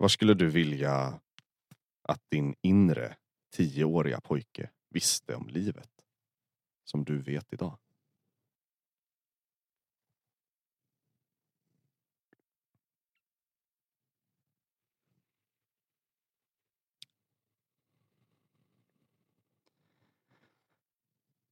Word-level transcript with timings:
Vad 0.00 0.10
skulle 0.10 0.34
du 0.34 0.50
vilja 0.50 1.20
att 2.02 2.22
din 2.30 2.54
inre 2.62 3.16
tioåriga 3.50 4.20
pojke 4.20 4.70
visste 4.88 5.34
om 5.34 5.48
livet? 5.48 5.90
Som 6.84 7.04
du 7.04 7.22
vet 7.22 7.52
idag. 7.52 7.78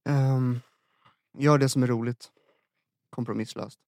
Um, 0.09 0.59
gör 1.37 1.57
det 1.57 1.69
som 1.69 1.83
är 1.83 1.87
roligt. 1.87 2.31
Kompromisslöst. 3.09 3.79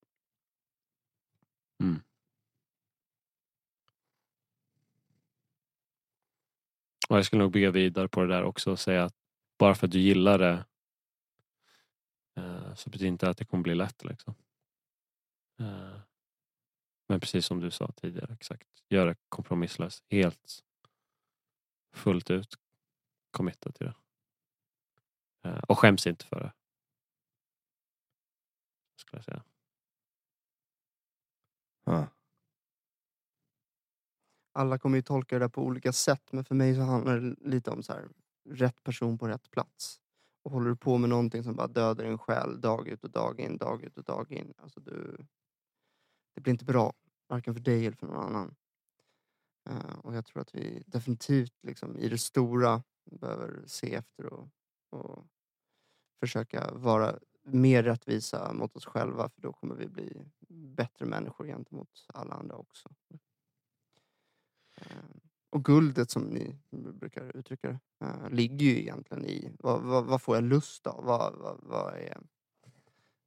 Och 7.12 7.18
jag 7.18 7.26
skulle 7.26 7.42
nog 7.42 7.52
bygga 7.52 7.70
vidare 7.70 8.08
på 8.08 8.20
det 8.20 8.26
där 8.26 8.42
också 8.42 8.70
och 8.70 8.78
säga 8.78 9.04
att 9.04 9.14
bara 9.58 9.74
för 9.74 9.86
att 9.86 9.92
du 9.92 10.00
gillar 10.00 10.38
det 10.38 10.64
eh, 12.36 12.74
så 12.74 12.90
betyder 12.90 13.08
inte 13.08 13.28
att 13.28 13.36
det 13.36 13.44
kommer 13.44 13.62
bli 13.62 13.74
lätt. 13.74 14.04
Liksom. 14.04 14.34
Eh, 15.60 16.00
men 17.08 17.20
precis 17.20 17.46
som 17.46 17.60
du 17.60 17.70
sa 17.70 17.92
tidigare, 17.96 18.32
exakt. 18.32 18.68
Gör 18.88 19.06
det 19.06 19.16
kompromisslöst. 19.28 20.04
Helt 20.08 20.64
fullt 21.94 22.30
ut 22.30 22.54
committa 23.30 23.72
till 23.72 23.86
det. 23.86 23.94
Eh, 25.48 25.62
och 25.68 25.78
skäms 25.78 26.06
inte 26.06 26.24
för 26.24 26.40
det. 26.40 26.52
Skulle 28.96 29.18
jag 29.18 29.24
säga. 29.24 29.42
Ja. 31.84 32.06
Alla 34.52 34.78
kommer 34.78 34.96
ju 34.98 35.02
tolka 35.02 35.38
det 35.38 35.44
där 35.44 35.48
på 35.48 35.62
olika 35.62 35.92
sätt 35.92 36.32
men 36.32 36.44
för 36.44 36.54
mig 36.54 36.74
så 36.74 36.80
handlar 36.80 37.20
det 37.20 37.36
lite 37.48 37.70
om 37.70 37.82
så 37.82 37.92
här, 37.92 38.08
rätt 38.50 38.82
person 38.82 39.18
på 39.18 39.28
rätt 39.28 39.50
plats. 39.50 40.00
Och 40.42 40.50
håller 40.50 40.68
du 40.68 40.76
på 40.76 40.98
med 40.98 41.10
någonting 41.10 41.44
som 41.44 41.56
bara 41.56 41.66
dödar 41.66 42.04
din 42.04 42.18
själ 42.18 42.60
dag 42.60 42.88
ut 42.88 43.04
och 43.04 43.10
dag 43.10 43.40
in, 43.40 43.56
dag 43.56 43.84
ut 43.84 43.98
och 43.98 44.04
dag 44.04 44.32
in. 44.32 44.54
Alltså 44.58 44.80
du, 44.80 45.26
det 46.34 46.40
blir 46.40 46.52
inte 46.52 46.64
bra, 46.64 46.92
varken 47.28 47.54
för 47.54 47.60
dig 47.60 47.86
eller 47.86 47.96
för 47.96 48.06
någon 48.06 48.24
annan. 48.24 48.54
Uh, 49.70 49.98
och 49.98 50.14
jag 50.14 50.26
tror 50.26 50.42
att 50.42 50.54
vi 50.54 50.82
definitivt 50.86 51.54
liksom, 51.62 51.98
i 51.98 52.08
det 52.08 52.18
stora 52.18 52.82
behöver 53.04 53.62
se 53.66 53.94
efter 53.94 54.26
och, 54.26 54.48
och 54.90 55.26
försöka 56.20 56.70
vara 56.72 57.18
mer 57.42 57.82
rättvisa 57.82 58.52
mot 58.52 58.76
oss 58.76 58.86
själva 58.86 59.28
för 59.28 59.42
då 59.42 59.52
kommer 59.52 59.74
vi 59.74 59.88
bli 59.88 60.24
bättre 60.48 61.06
människor 61.06 61.46
gentemot 61.46 62.06
alla 62.14 62.34
andra 62.34 62.56
också. 62.56 62.88
Eh, 64.90 64.96
Och 65.50 65.64
guldet 65.64 66.10
som 66.10 66.22
ni 66.22 66.56
brukar 66.70 67.36
uttrycka 67.36 67.68
det, 67.68 67.78
eh, 68.06 68.30
ligger 68.30 68.66
ju 68.66 68.78
egentligen 68.80 69.24
i 69.26 69.52
vad, 69.58 69.82
vad, 69.82 70.04
vad 70.04 70.22
får 70.22 70.36
jag 70.36 70.44
lust 70.44 70.86
av? 70.86 71.04
Vad, 71.04 71.34
vad, 71.34 71.58
vad 71.62 71.94
är... 71.94 72.18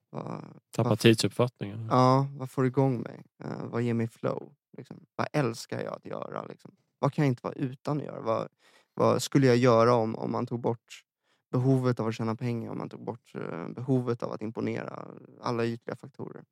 Vad, 0.09 0.43
Tappa 0.71 0.89
vad, 0.89 0.99
tidsuppfattningen. 0.99 1.87
ja, 1.91 2.27
vad 2.37 2.49
får 2.49 2.65
igång 2.65 3.01
mig? 3.01 3.23
Eh, 3.43 3.65
vad 3.65 3.81
ger 3.81 3.93
mig 3.93 4.07
flow? 4.07 4.53
Liksom? 4.77 5.05
Vad 5.15 5.27
älskar 5.33 5.81
jag 5.81 5.93
att 5.93 6.05
göra? 6.05 6.45
Liksom? 6.45 6.71
Vad 6.99 7.13
kan 7.13 7.25
jag 7.25 7.31
inte 7.31 7.41
vara 7.43 7.53
utan 7.53 7.97
att 7.97 8.03
göra? 8.03 8.21
Vad, 8.21 8.47
vad 8.93 9.21
skulle 9.21 9.47
jag 9.47 9.57
göra 9.57 9.93
om, 9.93 10.15
om 10.15 10.31
man 10.31 10.45
tog 10.45 10.59
bort 10.59 11.03
behovet 11.51 11.99
av 11.99 12.07
att 12.07 12.15
tjäna 12.15 12.35
pengar, 12.35 12.71
om 12.71 12.77
man 12.77 12.89
tog 12.89 13.03
bort 13.03 13.31
eh, 13.35 13.67
behovet 13.69 14.23
av 14.23 14.31
att 14.31 14.41
imponera? 14.41 15.07
Alla 15.41 15.65
ytliga 15.65 15.95
faktorer. 15.95 16.43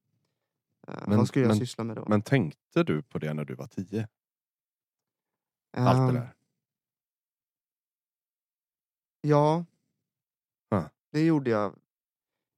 Men- 1.08 1.17
vad 1.17 1.28
skulle 1.28 1.44
jag 1.45 1.50
men- 1.50 1.58
syssla 1.58 1.84
med 1.84 1.95
då? 1.95 2.06
Men 2.08 2.22
tänkte 2.22 2.84
du 2.84 3.02
på 3.02 3.20
det 3.20 3.34
när 3.34 3.45
du 3.45 3.56
var 3.56 3.67
tio? 3.67 4.08
Allt 5.74 5.98
det 5.98 6.04
Ehm, 6.10 6.14
där? 6.14 6.34
Ja. 9.22 9.66
Ja. 10.70 10.90
Det 11.12 11.26
gjorde 11.26 11.50
jag. 11.50 11.76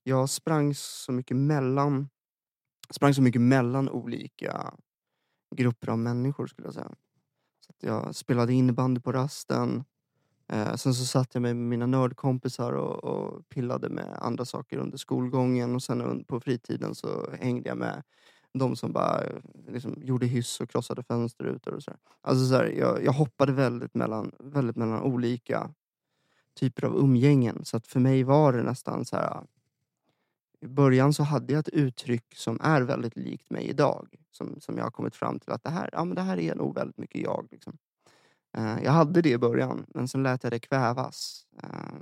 Jag 0.03 0.29
sprang 0.29 0.75
så 0.75 1.11
mycket 1.11 1.37
mellan 1.37 2.09
sprang 2.89 3.13
så 3.13 3.21
mycket 3.21 3.41
mellan 3.41 3.89
olika 3.89 4.73
grupper 5.55 5.89
av 5.89 5.99
människor 5.99 6.47
skulle 6.47 6.67
jag 6.67 6.73
säga. 6.75 6.91
Så 7.67 7.73
jag 7.87 8.15
spelade 8.15 8.53
innebandy 8.53 9.01
på 9.01 9.11
rasten. 9.11 9.83
Eh, 10.47 10.75
sen 10.75 10.93
så 10.95 11.05
satt 11.05 11.35
jag 11.35 11.41
med 11.41 11.55
mina 11.55 11.85
nördkompisar 11.85 12.73
och, 12.73 13.03
och 13.03 13.49
pillade 13.49 13.89
med 13.89 14.17
andra 14.21 14.45
saker 14.45 14.77
under 14.77 14.97
skolgången 14.97 15.75
och 15.75 15.83
sen 15.83 16.25
på 16.25 16.39
fritiden 16.39 16.95
så 16.95 17.31
hängde 17.41 17.69
jag 17.69 17.77
med 17.77 18.03
de 18.57 18.75
som 18.75 18.91
bara 18.91 19.23
liksom, 19.67 19.95
gjorde 20.03 20.25
hyss 20.25 20.59
och 20.59 20.69
krossade 20.69 21.03
fönsterrutor 21.03 21.73
och 21.73 21.83
sådär. 21.83 21.99
Alltså 22.21 22.47
så 22.47 22.55
här, 22.55 22.65
jag, 22.65 23.03
jag 23.03 23.11
hoppade 23.11 23.51
väldigt 23.51 23.93
mellan, 23.93 24.31
väldigt 24.39 24.75
mellan 24.75 25.01
olika 25.01 25.73
typer 26.55 26.85
av 26.85 26.97
umgängen. 26.97 27.65
Så 27.65 27.77
att 27.77 27.87
för 27.87 27.99
mig 27.99 28.23
var 28.23 28.53
det 28.53 28.63
nästan 28.63 29.05
så 29.05 29.15
här. 29.15 29.43
I 30.61 30.67
början 30.67 31.13
så 31.13 31.23
hade 31.23 31.53
jag 31.53 31.59
ett 31.59 31.69
uttryck 31.69 32.35
som 32.35 32.59
är 32.61 32.81
väldigt 32.81 33.15
likt 33.15 33.49
mig 33.49 33.67
idag. 33.67 34.15
Som, 34.31 34.59
som 34.61 34.77
jag 34.77 34.83
har 34.83 34.91
kommit 34.91 35.15
fram 35.15 35.39
till 35.39 35.51
att 35.51 35.63
det 35.63 35.69
här, 35.69 35.89
ja, 35.93 36.05
men 36.05 36.15
det 36.15 36.21
här 36.21 36.39
är 36.39 36.55
nog 36.55 36.75
väldigt 36.75 36.97
mycket 36.97 37.21
jag. 37.21 37.47
Liksom. 37.51 37.77
Eh, 38.57 38.83
jag 38.83 38.91
hade 38.91 39.21
det 39.21 39.29
i 39.29 39.37
början, 39.37 39.85
men 39.87 40.07
sen 40.07 40.23
lät 40.23 40.43
jag 40.43 40.53
det 40.53 40.59
kvävas 40.59 41.47
eh, 41.63 41.99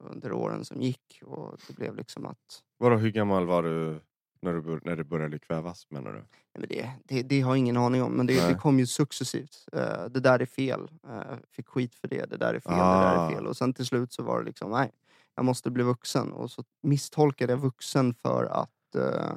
under 0.00 0.32
åren 0.32 0.64
som 0.64 0.82
gick. 0.82 1.22
Och 1.24 1.58
det 1.68 1.74
blev 1.76 1.96
liksom 1.96 2.26
att 2.26 2.62
Vadå, 2.76 2.96
hur 2.96 3.10
gammal 3.10 3.46
var 3.46 3.62
du 3.62 4.00
när, 4.42 4.52
du 4.52 4.80
när 4.84 4.96
det 4.96 5.04
började 5.04 5.38
kvävas 5.38 5.86
menar 5.90 6.12
du? 6.12 6.18
Nej, 6.18 6.26
men 6.58 6.68
det, 6.68 6.90
det, 7.04 7.22
det 7.22 7.40
har 7.40 7.50
jag 7.50 7.58
ingen 7.58 7.76
aning 7.76 8.02
om, 8.02 8.12
men 8.12 8.26
det, 8.26 8.48
det 8.48 8.54
kom 8.54 8.78
ju 8.78 8.86
successivt. 8.86 9.68
Eh, 9.72 10.04
det 10.10 10.20
där 10.20 10.38
är 10.40 10.46
fel. 10.46 10.80
Uh, 11.08 11.22
fick 11.50 11.68
skit 11.68 11.94
för 11.94 12.08
det. 12.08 12.30
Det 12.30 12.36
där 12.36 12.54
är 12.54 12.60
fel. 12.60 12.72
Det 12.72 12.78
där 12.78 13.16
Ah. 13.16 13.26
är 13.30 13.34
fel. 13.34 13.46
Och 13.46 13.56
sen 13.56 13.72
till 13.72 13.86
slut 13.86 14.12
så 14.12 14.22
var 14.22 14.38
det 14.38 14.44
liksom, 14.44 14.70
nej, 14.70 14.90
jag 15.34 15.44
måste 15.44 15.70
bli 15.70 15.82
vuxen. 15.82 16.32
Och 16.32 16.50
så 16.50 16.64
misstolkade 16.82 17.52
jag 17.52 17.58
vuxen 17.58 18.14
för 18.14 18.44
att 18.44 18.94
eh, 18.94 19.36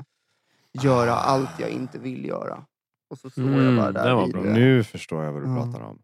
göra 0.84 1.12
Ah. 1.14 1.16
allt 1.16 1.60
jag 1.60 1.70
inte 1.70 2.00
vill 2.00 2.26
göra. 2.26 2.66
Och 3.10 3.18
så 3.18 3.30
står 3.30 3.44
jag 3.44 3.62
Mm, 3.62 3.76
bara 3.78 3.92
där 3.92 4.06
den 4.08 4.16
var 4.16 4.26
vid, 4.26 4.34
bra. 4.34 4.44
Nu 4.44 4.84
förstår 4.84 5.24
jag 5.24 5.32
vad 5.34 5.42
du 5.44 5.48
Ja. 5.50 5.56
pratar 5.56 5.82
om. 5.86 6.02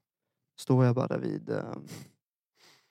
står 0.60 0.86
jag 0.86 0.96
bara 0.96 1.08
där 1.08 1.20
vid, 1.20 1.50
eh, 1.50 1.64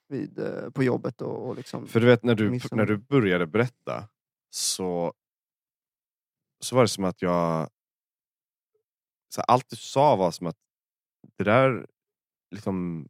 vid 0.08 0.40
på 0.74 0.82
jobbet 0.82 1.20
och, 1.22 1.48
och 1.48 1.56
liksom... 1.56 1.86
För 1.86 2.00
du 2.00 2.06
vet 2.06 2.22
när 2.22 2.34
du, 2.34 2.60
när 2.72 2.86
du 2.86 2.96
började 2.96 3.46
berätta 3.46 4.04
så, 4.50 5.12
så 6.60 6.76
var 6.76 6.82
det 6.82 6.88
som 6.88 7.04
att 7.04 7.22
jag... 7.22 7.68
Så 9.28 9.40
allt 9.40 9.68
du 9.68 9.76
sa 9.76 10.16
var 10.16 10.30
som 10.30 10.46
att 10.46 10.56
det 11.36 11.44
där, 11.44 11.86
liksom, 12.50 13.08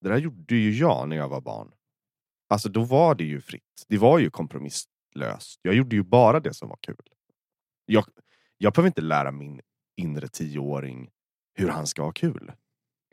det 0.00 0.08
där 0.08 0.18
gjorde 0.18 0.54
ju 0.54 0.78
jag 0.78 1.08
när 1.08 1.16
jag 1.16 1.28
var 1.28 1.40
barn. 1.40 1.72
Alltså 2.48 2.68
då 2.68 2.84
var 2.84 3.14
det 3.14 3.24
ju 3.24 3.40
fritt. 3.40 3.84
Det 3.88 3.98
var 3.98 4.18
ju 4.18 4.30
kompromisslöst. 4.30 5.60
Jag 5.62 5.74
gjorde 5.74 5.96
ju 5.96 6.02
bara 6.02 6.40
det 6.40 6.54
som 6.54 6.68
var 6.68 6.78
kul. 6.80 7.08
Jag, 7.84 8.04
jag 8.58 8.72
behöver 8.72 8.86
inte 8.86 9.00
lära 9.00 9.30
min 9.30 9.60
inre 9.96 10.28
tioåring 10.28 11.10
hur 11.54 11.68
han 11.68 11.86
ska 11.86 12.02
ha 12.02 12.12
kul. 12.12 12.52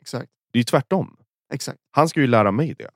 Exakt. 0.00 0.32
Det 0.52 0.58
är 0.58 0.60
ju 0.60 0.64
tvärtom. 0.64 1.16
Exakt. 1.52 1.78
Han 1.90 2.08
ska 2.08 2.20
ju 2.20 2.26
lära 2.26 2.50
mig 2.52 2.74
det. 2.74 2.90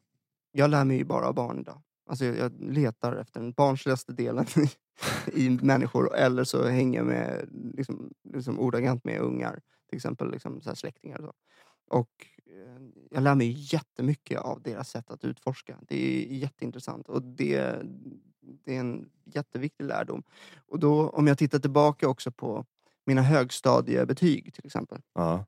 Jag 0.53 0.71
lär 0.71 0.85
mig 0.85 0.97
ju 0.97 1.05
bara 1.05 1.27
av 1.27 1.35
barn 1.35 1.59
idag. 1.61 1.83
Alltså 2.11 2.25
jag, 2.25 2.37
jag 2.37 2.53
letar 2.61 3.17
efter 3.17 3.41
den 3.41 3.53
barnsligaste 3.53 4.13
delen 4.13 4.47
i, 4.57 4.71
i 5.33 5.51
människor 5.51 6.17
eller 6.17 6.45
så 6.45 6.69
hänger 6.69 6.99
jag 6.99 7.07
med, 7.07 7.49
liksom, 7.75 8.13
liksom 8.35 8.61
ordagrant 8.61 9.05
med 9.05 9.21
ungar. 9.21 9.61
Till 9.89 9.97
exempel 9.97 10.31
liksom 10.31 10.61
så 10.61 10.75
släktingar 10.75 11.19
och 11.19 11.25
så. 11.25 11.33
Och 11.91 12.27
eh, 12.47 12.83
jag 13.11 13.23
lär 13.23 13.35
mig 13.35 13.75
jättemycket 13.75 14.41
av 14.41 14.63
deras 14.63 14.91
sätt 14.91 15.11
att 15.11 15.25
utforska. 15.25 15.79
Det 15.89 15.97
är 15.97 16.35
jätteintressant 16.35 17.09
och 17.09 17.23
det, 17.23 17.83
det 18.41 18.77
är 18.77 18.81
en 18.81 19.11
jätteviktig 19.25 19.85
lärdom. 19.85 20.23
Och 20.67 20.79
då 20.79 21.09
om 21.09 21.27
jag 21.27 21.39
tittar 21.39 21.59
tillbaka 21.59 22.09
också 22.09 22.33
på 22.33 22.67
mina 23.07 23.23
högstadiebetyg 23.23 24.55
till 24.55 24.67
exempel. 24.67 25.01
Ja. 25.15 25.45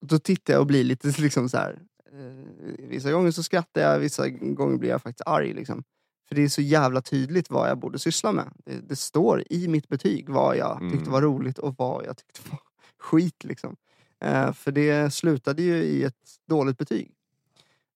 Då 0.00 0.18
tittar 0.18 0.52
jag 0.52 0.60
och 0.60 0.66
blir 0.66 0.84
lite 0.84 1.08
liksom 1.18 1.48
så 1.48 1.56
här. 1.56 1.82
Eh, 2.12 2.88
vissa 2.88 3.12
gånger 3.12 3.30
så 3.30 3.42
skrattar 3.42 3.80
jag, 3.80 3.98
vissa 3.98 4.28
gånger 4.28 4.78
blir 4.78 4.90
jag 4.90 5.02
faktiskt 5.02 5.26
arg. 5.26 5.54
Liksom. 5.54 5.84
För 6.32 6.36
det 6.36 6.42
är 6.44 6.48
så 6.48 6.62
jävla 6.62 7.02
tydligt 7.02 7.50
vad 7.50 7.70
jag 7.70 7.78
borde 7.78 7.98
syssla 7.98 8.32
med. 8.32 8.52
Det, 8.64 8.88
det 8.88 8.96
står 8.96 9.42
i 9.50 9.68
mitt 9.68 9.88
betyg 9.88 10.28
vad 10.28 10.56
jag 10.56 10.78
tyckte 10.80 10.96
Mm. 10.96 11.12
var 11.12 11.22
roligt 11.22 11.58
och 11.58 11.74
vad 11.78 12.06
jag 12.06 12.16
tyckte 12.16 12.40
var 12.50 12.60
skit. 12.98 13.44
Liksom. 13.44 13.76
Eh, 14.20 14.52
för 14.52 14.72
det 14.72 15.14
slutade 15.14 15.62
ju 15.62 15.74
i 15.82 16.02
ett 16.04 16.30
dåligt 16.48 16.78
betyg. 16.78 17.12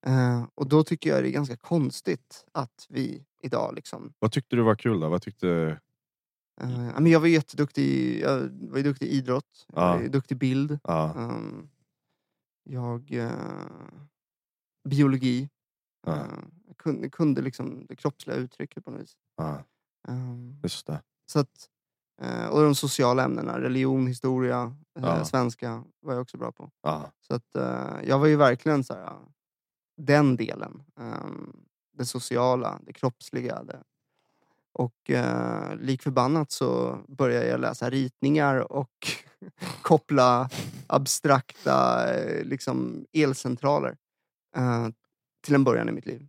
Eh, 0.06 0.44
och 0.54 0.68
då 0.68 0.84
tycker 0.84 1.10
jag 1.10 1.22
det 1.22 1.28
är 1.28 1.32
ganska 1.32 1.56
konstigt 1.56 2.44
att 2.52 2.86
vi 2.88 3.24
idag 3.42 3.74
liksom 3.74 4.12
Vad 4.18 4.32
tyckte 4.32 4.56
du 4.56 4.62
var 4.62 4.74
kul 4.76 5.00
då? 5.00 5.08
Vad 5.08 5.22
tyckte... 5.22 5.78
eh, 6.60 6.68
men 6.68 7.06
jag 7.06 7.20
var 7.20 7.26
jätteduktig 7.28 7.82
i, 7.82 8.20
jag 8.20 8.38
var 8.50 8.80
duktig 8.82 9.06
i 9.06 9.10
idrott, 9.10 9.66
jag 9.72 9.98
var 9.98 10.08
duktig 10.08 10.34
i 10.34 10.38
bild. 10.38 10.78
Ja. 10.84 11.14
Ehm, 11.18 11.68
jag... 12.64 13.12
eh, 13.12 13.30
biologi. 14.88 15.48
Ja. 16.06 16.26
Kunde, 16.82 17.10
kunde 17.10 17.42
liksom 17.42 17.86
det 17.88 17.96
kroppsliga 17.96 18.36
uttrycket 18.36 18.84
på 18.84 18.90
något 18.90 19.00
vis. 19.00 19.16
Ja. 19.36 19.64
Ehm, 20.08 20.60
Just 20.62 20.86
det. 20.86 21.02
så 21.26 21.38
att 21.38 21.68
Eh, 22.22 22.46
och 22.46 22.62
de 22.62 22.74
sociala 22.74 23.24
ämnena, 23.24 23.60
religion, 23.60 24.06
historia, 24.06 24.76
Ja. 25.00 25.24
svenska 25.24 25.84
var 26.00 26.12
jag 26.12 26.22
också 26.22 26.36
bra 26.36 26.52
på. 26.52 26.70
Ja. 26.82 27.12
Så 27.20 27.34
att, 27.34 27.56
eh, 27.56 28.08
jag 28.08 28.18
var 28.18 28.26
ju 28.26 28.36
verkligen 28.36 28.84
så 28.84 28.94
här, 28.94 29.12
den 29.96 30.36
delen. 30.36 30.82
ehm, 31.00 31.56
det 31.92 32.06
sociala, 32.06 32.80
det 32.82 32.92
kroppsliga. 32.92 33.62
Det. 33.62 33.82
Och 34.72 35.10
eh, 35.10 35.76
lik 35.76 36.02
förbannat 36.02 36.50
så 36.52 36.98
började 37.08 37.46
jag 37.46 37.60
läsa 37.60 37.90
ritningar 37.90 38.72
och 38.72 39.08
koppla 39.82 40.50
abstrakta 40.86 42.06
liksom 42.42 43.06
elcentraler 43.12 43.96
eh, 44.56 44.88
till 45.44 45.54
en 45.54 45.64
början 45.64 45.88
i 45.88 45.92
mitt 45.92 46.06
liv. 46.06 46.28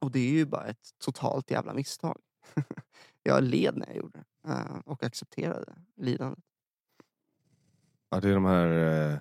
Och 0.00 0.10
det 0.10 0.18
är 0.20 0.30
ju 0.32 0.46
bara 0.46 0.64
ett 0.66 0.88
totalt 1.04 1.50
jävla 1.50 1.74
misstag. 1.74 2.20
jag 3.22 3.42
led 3.44 3.76
när 3.76 3.86
jag 3.86 3.96
gjorde 3.96 4.24
det 4.42 4.50
eh, 4.52 4.76
och 4.84 5.02
accepterade 5.02 5.72
lidandet. 5.96 6.44
Ja, 8.10 8.20
det 8.20 8.28
är 8.30 8.34
de 8.34 8.44
här... 8.44 8.66
eh, 8.68 9.18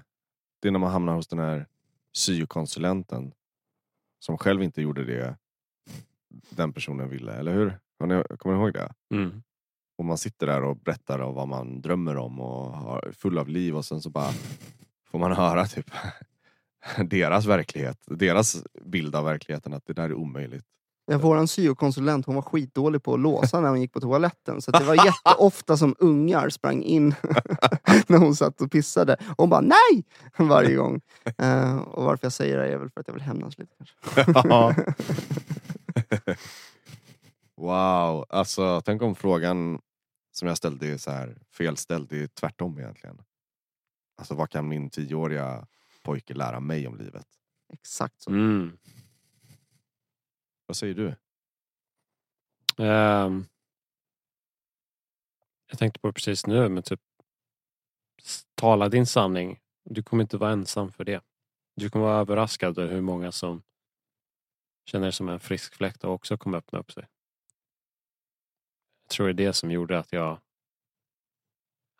Det 0.60 0.68
är 0.68 0.72
när 0.72 0.80
man 0.80 0.92
hamnar 0.92 1.14
hos 1.16 1.28
den 1.28 1.40
här 1.40 1.68
syokonsulenten 2.14 3.34
som 4.20 4.38
själv 4.38 4.64
inte 4.64 4.82
gjorde 4.82 5.06
det 5.06 5.38
den 6.50 6.74
personen 6.74 7.10
ville, 7.10 7.34
eller 7.34 7.54
hur? 7.54 7.80
Kommer 8.38 8.54
ni 8.54 8.60
ihåg 8.60 8.74
det? 8.74 8.94
Mm. 9.14 9.44
Och 9.98 10.06
man 10.06 10.18
sitter 10.18 10.48
där 10.48 10.64
och 10.64 10.78
berättar 10.78 11.20
om 11.20 11.36
vad 11.36 11.48
man 11.48 11.82
drömmer 11.82 12.18
om 12.18 12.40
och 12.40 12.74
har 12.74 13.12
full 13.12 13.38
av 13.38 13.48
liv 13.50 13.76
och 13.78 13.86
sen 13.86 14.02
så 14.02 14.10
bara 14.10 14.32
får 15.06 15.20
man 15.20 15.32
höra 15.32 15.66
typ 15.66 15.92
deras 17.06 17.46
verklighet, 17.46 17.98
deras 18.06 18.64
bild 18.86 19.16
av 19.16 19.26
verkligheten 19.26 19.74
att 19.74 19.86
det 19.86 19.94
där 19.94 20.04
är 20.04 20.14
omöjligt. 20.14 20.66
Ja, 21.12 21.18
våran 21.18 21.48
syokonsulent 21.48 22.26
hon 22.26 22.36
var 22.36 22.42
skitdålig 22.42 23.04
på 23.04 23.14
att 23.14 23.20
låsa 23.20 23.60
när 23.60 23.70
hon 23.70 23.82
gick 23.82 23.94
på 23.94 24.02
toaletten. 24.02 24.62
Så 24.62 24.72
det 24.72 24.84
var 24.84 25.06
jätteofta 25.06 25.78
som 25.78 25.96
ungar 26.00 26.50
sprang 26.50 26.84
in 26.84 27.10
när 28.08 28.18
hon 28.18 28.36
satt 28.36 28.62
och 28.62 28.72
pissade. 28.72 29.14
Och 29.14 29.38
hon 29.38 29.50
bara 29.50 29.62
nej! 29.62 30.06
Varje 30.38 30.76
gång. 30.76 31.02
Eh, 31.38 31.78
och 31.78 32.04
varför 32.04 32.26
jag 32.26 32.34
säger 32.34 32.58
det 32.58 32.68
är 32.68 32.78
väl 32.78 32.90
för 32.90 33.02
att 33.02 33.08
jag 33.08 33.14
vill 33.14 33.24
hämnas 33.24 33.58
lite 33.58 33.74
kanske. 33.78 34.76
Wow, 37.58 38.26
alltså 38.30 38.82
tänk 38.82 39.02
om 39.02 39.16
frågan 39.16 39.80
som 40.32 40.48
jag 40.48 40.58
ställde 40.58 40.88
är 40.88 40.98
så 40.98 41.12
här 41.12 41.38
felställd, 41.54 42.10
det 42.10 42.24
är 42.24 42.28
tvärtom 42.28 42.80
egentligen. 42.80 43.22
Alltså 44.18 44.36
vad 44.36 44.50
kan 44.50 44.68
min 44.68 44.90
tioåriga 44.90 45.68
pojke 46.10 46.34
lära 46.34 46.60
mig 46.60 46.88
om 46.88 46.98
livet? 46.98 47.28
Exakt 47.74 48.22
så. 48.22 48.30
Mm. 48.32 48.78
Vad 50.66 50.78
säger 50.78 50.94
du? 50.94 51.16
Ehm, 52.84 53.46
jag 55.68 55.80
tänkte 55.80 56.00
på 56.00 56.08
det 56.08 56.14
precis 56.14 56.48
nu, 56.48 56.70
men 56.70 56.84
typ 56.84 57.02
tala 58.56 58.90
din 58.90 59.06
sanning. 59.06 59.60
Du 59.84 60.04
kommer 60.04 60.24
inte 60.24 60.38
vara 60.38 60.52
ensam 60.52 60.92
för 60.92 61.04
det. 61.04 61.24
Du 61.76 61.90
kommer 61.90 62.06
vara 62.06 62.20
överraskad 62.20 62.78
över 62.78 62.94
hur 62.94 63.02
många 63.02 63.32
som 63.32 63.64
känner 64.86 65.06
det 65.06 65.12
som 65.12 65.30
en 65.30 65.40
frisk 65.40 65.76
fläkt 65.76 66.04
och 66.04 66.14
också 66.14 66.38
kommer 66.38 66.58
öppna 66.58 66.80
upp 66.80 66.92
sig. 66.92 67.08
Jag 69.04 69.10
tror 69.10 69.28
det 69.28 69.44
är 69.44 69.48
det 69.48 69.54
som 69.54 69.72
gjorde 69.72 70.00
att 70.00 70.14
jag 70.14 70.40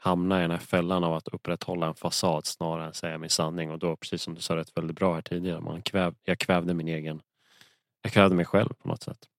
hamna 0.02 0.40
i 0.40 0.42
den 0.42 0.52
här 0.52 0.58
fällan 0.58 1.04
av 1.04 1.14
att 1.14 1.28
upprätthålla 1.28 1.88
en 1.88 1.96
fasad 1.96 2.46
snarare 2.46 2.88
än 2.88 2.94
säga 2.94 3.18
min 3.18 3.30
sanning. 3.30 3.72
Och 3.72 3.80
då, 3.80 3.96
precis 3.96 4.22
som 4.22 4.36
du 4.36 4.42
sa 4.42 4.56
rätt 4.56 4.78
väldigt 4.78 4.96
bra 4.98 5.14
här 5.14 5.22
tidigare, 5.22 5.62
man 5.62 5.82
kväv, 5.82 6.16
jag 6.24 6.40
kvävde 6.40 6.74
min 6.74 6.88
egen, 6.88 7.22
jag 8.02 8.12
kvävde 8.12 8.36
mig 8.36 8.46
själv 8.46 8.74
på 8.74 8.88
något 8.88 9.04
sätt. 9.04 9.30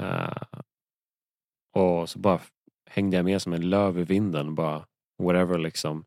Uh, 0.00 0.60
och 1.72 2.08
så 2.08 2.18
bara 2.18 2.40
hängde 2.86 3.16
jag 3.16 3.24
med 3.24 3.42
som 3.42 3.52
en 3.52 3.70
löv 3.70 3.98
i 3.98 4.04
vinden. 4.04 4.54
Bara 4.54 4.86
whatever 5.18 5.58
liksom. 5.58 6.04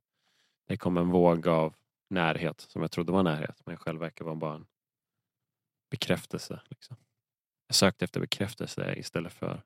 Det 0.67 0.77
kom 0.77 0.97
en 0.97 1.09
våg 1.09 1.47
av 1.47 1.75
närhet 2.09 2.61
som 2.61 2.81
jag 2.81 2.91
trodde 2.91 3.11
var 3.11 3.23
närhet. 3.23 3.61
Men 3.65 3.77
själv 3.77 3.99
verkar 3.99 4.05
verket 4.05 4.25
vara 4.25 4.35
bara 4.35 4.55
en 4.55 4.65
bekräftelse. 5.91 6.61
Liksom. 6.69 6.97
Jag 7.67 7.75
sökte 7.75 8.05
efter 8.05 8.19
bekräftelse 8.19 8.95
istället 8.95 9.33
för 9.33 9.63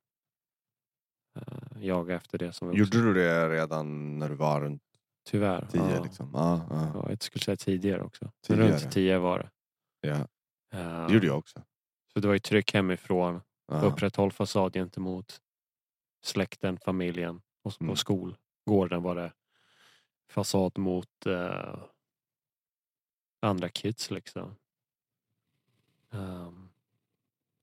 jaga 1.85 2.15
efter 2.15 2.37
det 2.37 2.53
som 2.53 2.73
Gjorde 2.73 3.01
du 3.01 3.13
det 3.13 3.49
redan 3.49 4.19
när 4.19 4.29
du 4.29 4.35
var 4.35 4.61
runt 4.61 4.81
Tyvärr. 5.25 5.67
tio? 5.71 5.95
ja. 5.95 6.03
Liksom? 6.03 6.29
Ja, 6.33 6.67
ja. 6.69 6.91
Ja, 6.93 7.05
jag 7.09 7.23
skulle 7.23 7.43
säga 7.43 7.57
tidigare 7.57 8.03
också. 8.03 8.25
Men 8.25 8.31
Tidigare. 8.57 8.71
Runt 8.71 8.91
tio 8.91 9.17
var 9.19 9.39
det. 9.39 9.49
ja. 10.07 10.27
Eh, 10.79 11.07
Det 11.07 11.13
gjorde 11.13 11.27
jag 11.27 11.37
också. 11.37 11.61
Så 12.13 12.19
det 12.19 12.27
var 12.27 12.33
ju 12.35 12.39
tryck 12.39 12.73
hemifrån. 12.73 13.41
Ja. 13.67 13.81
Upprätthåll 13.81 14.31
fasad 14.31 14.73
gentemot 14.73 15.41
släkten, 16.23 16.77
familjen 16.79 17.41
och 17.63 17.77
på 17.79 17.83
Mm. 17.83 17.95
skolgården 17.95 19.03
var 19.03 19.15
det 19.15 19.31
fasad 20.29 20.77
mot 20.77 21.25
eh, 21.25 21.75
andra 23.41 23.69
kids 23.69 24.11
liksom. 24.11 24.55
Ehm, 26.11 26.69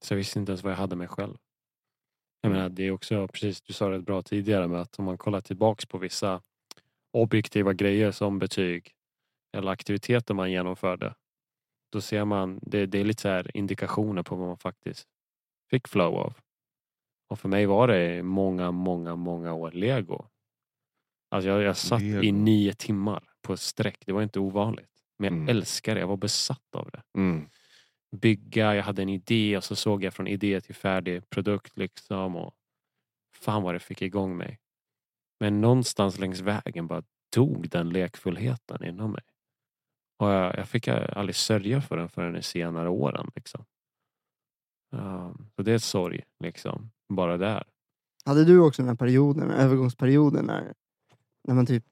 så 0.01 0.13
jag 0.13 0.17
visste 0.17 0.39
inte 0.39 0.51
ens 0.51 0.63
vad 0.63 0.71
jag 0.73 0.77
hade 0.77 0.95
mig 0.95 1.07
själv. 1.07 1.37
Jag 2.43 2.51
menar 2.51 2.69
det 2.69 2.83
är 2.87 2.91
också 2.91 3.27
precis, 3.27 3.61
du 3.61 3.73
sa 3.73 3.89
det 3.89 3.99
bra 4.01 4.21
tidigare 4.21 4.67
med 4.67 4.81
att 4.81 4.99
om 4.99 5.05
man 5.05 5.17
kollar 5.17 5.41
tillbaks 5.41 5.85
på 5.85 5.97
vissa 5.97 6.41
objektiva 7.13 7.73
grejer 7.73 8.11
som 8.11 8.39
betyg 8.39 8.91
eller 9.57 9.71
aktiviteter 9.71 10.33
man 10.33 10.51
genomförde. 10.51 11.15
Då 11.91 12.01
ser 12.01 12.25
man, 12.25 12.59
det, 12.61 12.85
det 12.85 12.99
är 12.99 13.03
lite 13.05 13.21
så 13.43 13.49
indikationer 13.53 14.23
på 14.23 14.35
vad 14.35 14.47
man 14.47 14.57
faktiskt 14.57 15.07
fick 15.69 15.87
flow 15.87 16.15
av. 16.15 16.33
Och 17.29 17.39
för 17.39 17.49
mig 17.49 17.65
var 17.65 17.87
det 17.87 18.23
många, 18.23 18.71
många, 18.71 19.15
många 19.15 19.53
år 19.53 19.71
lego. 19.71 20.25
Alltså 21.31 21.49
jag, 21.49 21.61
jag 21.61 21.77
satt 21.77 22.01
i 22.01 22.11
Lego. 22.21 22.37
nio 22.37 22.73
timmar 22.73 23.23
på 23.41 23.53
ett 23.53 23.59
streck. 23.59 24.03
Det 24.05 24.11
var 24.11 24.23
inte 24.23 24.39
ovanligt. 24.39 24.89
Men 25.19 25.25
jag 25.33 25.33
Mm. 25.41 25.49
älskar 25.57 25.95
det. 25.95 26.01
Jag 26.01 26.07
var 26.07 26.17
besatt 26.17 26.75
av 26.75 26.89
det. 26.91 27.01
Mm. 27.17 27.49
Bygga, 28.21 28.75
jag 28.75 28.83
hade 28.83 29.01
en 29.01 29.09
idé 29.09 29.57
och 29.57 29.63
så 29.63 29.75
såg 29.75 30.03
jag 30.03 30.13
från 30.13 30.27
idé 30.27 30.61
till 30.61 30.75
färdig 30.75 31.29
produkt 31.29 31.77
liksom. 31.77 32.35
Och 32.35 32.53
fan 33.35 33.63
vad 33.63 33.75
det 33.75 33.79
fick 33.79 34.01
igång 34.01 34.37
mig. 34.37 34.59
Men 35.39 35.61
någonstans 35.61 36.19
längs 36.19 36.39
vägen 36.39 36.87
bara 36.87 37.03
dog 37.35 37.69
den 37.69 37.89
lekfullheten 37.89 38.83
inom 38.85 39.11
mig. 39.11 39.21
Och 40.19 40.29
jag, 40.29 40.57
jag 40.57 40.67
fick 40.69 40.87
aldrig 40.87 41.35
sörja 41.35 41.81
för 41.81 41.97
den 41.97 42.09
förrän 42.09 42.35
i 42.35 42.43
senare 42.43 42.89
åren. 42.89 43.31
Liksom. 43.35 43.65
Um, 44.91 45.49
så 45.55 45.61
det 45.63 45.71
är 45.71 45.75
ett 45.75 45.83
sorg, 45.83 46.23
liksom. 46.39 46.91
Bara 47.09 47.37
där. 47.37 47.63
Hade 48.25 48.45
du 48.45 48.59
också 48.59 48.81
den 48.81 48.89
här 48.89 48.95
perioden, 48.95 49.51
övergångsperioden 49.51 50.45
när, 50.45 50.73
när 51.47 51.55
man 51.55 51.65
typ 51.65 51.85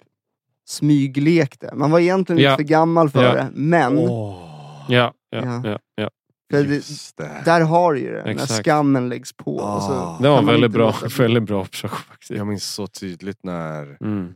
smyglekte? 0.65 1.75
Man 1.75 1.91
var 1.91 1.99
egentligen 1.99 2.41
Ja. 2.41 2.49
lite 2.51 2.63
för 2.63 2.69
gammal 2.69 3.09
för 3.09 3.23
Ja. 3.23 3.33
det, 3.33 3.51
men 3.53 3.97
Åh, 3.97 4.85
Ja, 4.89 5.13
ja, 5.31 5.45
Ja. 5.45 5.61
ja. 5.69 5.79
ja. 5.95 6.09
för 6.51 6.63
det, 6.63 6.73
just 6.75 7.17
det. 7.17 7.41
där 7.45 7.61
har 7.61 7.93
du 7.93 7.99
ju 7.99 8.11
det, 8.11 8.33
när 8.33 8.45
skammen 8.63 9.09
läggs 9.09 9.33
på. 9.33 9.55
Och 9.55 9.63
Ah. 9.63 9.81
så 10.17 10.23
Det 10.23 10.29
var 10.29 10.37
kan 10.37 10.39
en 10.39 10.45
man 10.45 10.45
väldigt 10.45 10.67
inte 10.67 10.77
bra, 10.77 10.85
låta 10.87 11.07
bli. 11.07 11.15
väldigt 11.17 11.43
bra 11.43 11.61
observation 11.61 12.03
faktiskt. 12.03 12.31
Jag 12.31 12.47
minns 12.47 12.65
så 12.73 12.87
tydligt 12.87 13.43
när 13.43 13.97
Mm. 14.03 14.33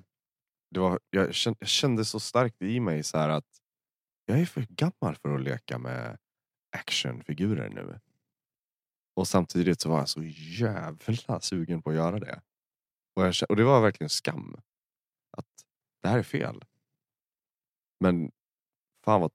det 0.72 0.80
var, 0.80 1.00
jag, 1.10 1.34
kände, 1.34 1.58
jag 1.60 1.70
kände 1.70 2.06
så 2.06 2.20
starkt 2.20 2.62
i 2.62 2.80
mig 2.80 3.04
så 3.04 3.18
här 3.18 3.30
att 3.30 3.46
jag 4.25 4.40
är 4.40 4.46
för 4.46 4.62
gammal 4.70 5.16
för 5.16 5.36
att 5.36 5.42
leka 5.42 5.78
med 5.78 6.18
actionfigurer 6.78 7.70
nu. 7.70 8.00
Och 9.16 9.28
samtidigt 9.28 9.82
så 9.82 9.90
var 9.90 9.98
jag 10.00 10.10
så 10.10 10.24
jävla 10.60 11.40
sugen 11.42 11.82
på 11.82 11.90
att 11.90 11.96
göra 11.96 12.20
det. 12.20 12.42
Och, 13.16 13.24
jag, 13.25 13.32
kä- 13.32 13.46
och 13.46 13.56
det 13.56 13.64
var 13.64 13.82
verkligen 13.82 14.10
skam. 14.10 14.56
Att 15.38 15.46
det 16.04 16.10
här 16.10 16.20
är 16.20 16.24
fel. 16.24 16.64
Men 18.00 18.32
fan 19.06 19.22
vad, 19.22 19.32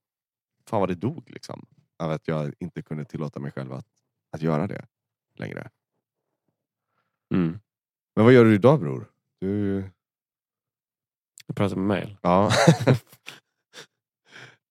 fan 0.71 0.79
vad 0.79 0.89
det 0.89 0.95
dog 0.95 1.29
liksom. 1.29 1.65
Av 1.99 2.11
att 2.11 2.27
jag 2.27 2.53
inte 2.59 2.81
kunde 2.81 3.05
tillåta 3.05 3.39
mig 3.39 3.51
själv 3.51 3.73
att, 3.73 3.87
att 4.31 4.41
göra 4.41 4.67
det 4.67 4.85
längre. 5.35 5.69
Mm. 7.33 7.59
Men 8.15 8.25
vad 8.25 8.33
gör 8.33 8.45
du 8.45 8.55
idag 8.55 8.79
bror? 8.79 9.11
Du, 9.39 9.83
Jag 11.47 11.55
pratar 11.55 11.75
med 11.75 11.85
mail. 11.87 12.17
ja. 12.21 12.51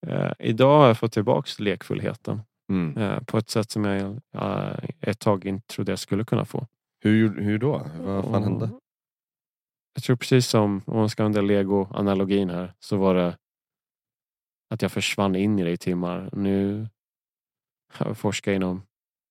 Eh, 0.06 0.32
idag 0.38 0.78
har 0.78 0.86
jag 0.86 0.98
fått 0.98 1.12
tillbaks 1.12 1.60
lekfullheten. 1.60 2.42
Mm. 2.72 2.96
Eh, 2.98 3.22
på 3.22 3.38
ett 3.38 3.50
sätt 3.50 3.70
som 3.70 3.84
jag 3.84 4.20
eh, 4.34 4.78
ett 5.00 5.18
tag 5.18 5.44
inte 5.44 5.66
trodde 5.66 5.92
jag 5.92 5.98
skulle 5.98 6.24
kunna 6.24 6.44
få. 6.44 6.66
Hur, 7.00 7.40
hur 7.40 7.58
då? 7.58 7.90
Vad 7.98 8.24
fan 8.24 8.42
hände? 8.42 8.70
Jag 9.94 10.02
tror 10.02 10.16
precis 10.16 10.46
som, 10.46 10.82
om 10.86 10.96
man 10.96 11.08
ska 11.08 11.24
använda 11.24 11.40
lego-analogin 11.40 12.50
här, 12.50 12.74
så 12.78 12.96
var 12.96 13.14
det 13.14 13.36
att 14.70 14.82
jag 14.82 14.92
försvann 14.92 15.36
in 15.36 15.58
i 15.58 15.64
det 15.64 15.70
i 15.70 15.76
timmar. 15.76 16.30
Nu 16.32 16.88
har 17.92 18.16
jag 18.46 18.54
inom 18.54 18.82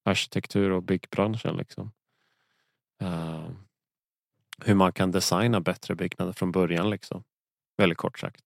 arkitektur 0.06 0.72
och 0.72 0.84
byggbranschen. 0.84 1.58
Liksom. 1.58 1.92
Eh, 3.02 3.50
hur 4.66 4.76
man 4.76 4.92
kan 4.94 5.12
designa 5.12 5.62
bättre 5.62 5.96
byggnader 5.96 6.34
från 6.34 6.52
början. 6.52 6.90
Liksom. 6.90 7.24
Väldigt 7.78 7.98
kort 7.98 8.20
sagt. 8.20 8.42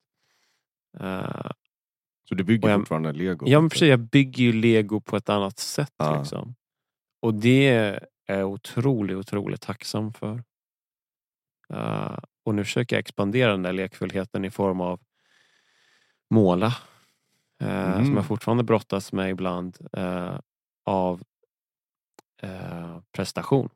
Eh, 1.00 1.52
Så 2.30 2.36
du 2.36 2.44
bygger 2.44 2.70
jag- 2.70 2.80
fortfarande 2.80 3.12
lego? 3.12 3.46
Ja 3.50 3.62
men 3.62 3.70
precis, 3.70 3.90
jag 3.90 4.00
bygger 4.00 4.44
ju 4.44 4.54
lego 4.54 5.02
på 5.02 5.18
ett 5.18 5.30
annat 5.30 5.60
sätt. 5.60 5.94
Ja. 5.98 6.20
Liksom. 6.20 6.56
Och 7.22 7.34
det 7.34 7.68
är 7.70 8.08
jag 8.26 8.50
otroligt, 8.50 9.18
otroligt 9.18 9.62
tacksam 9.62 10.14
för. 10.14 10.44
Eh, 11.70 12.18
och 12.46 12.56
nu 12.56 12.64
försöker 12.64 12.96
jag 12.96 13.00
expandera 13.00 13.52
den 13.52 13.62
där 13.64 13.74
lekfullheten 13.74 14.46
i 14.46 14.52
form 14.52 14.82
av 14.82 15.00
måla. 16.34 16.68
eh, 17.62 17.94
Mm. 17.94 18.06
Som 18.06 18.16
jag 18.16 18.26
fortfarande 18.26 18.64
brottas 18.64 19.14
med 19.14 19.30
ibland. 19.30 19.78
eh, 19.94 20.40
av 20.86 21.24
eh, 22.42 22.98
prestation. 23.12 23.70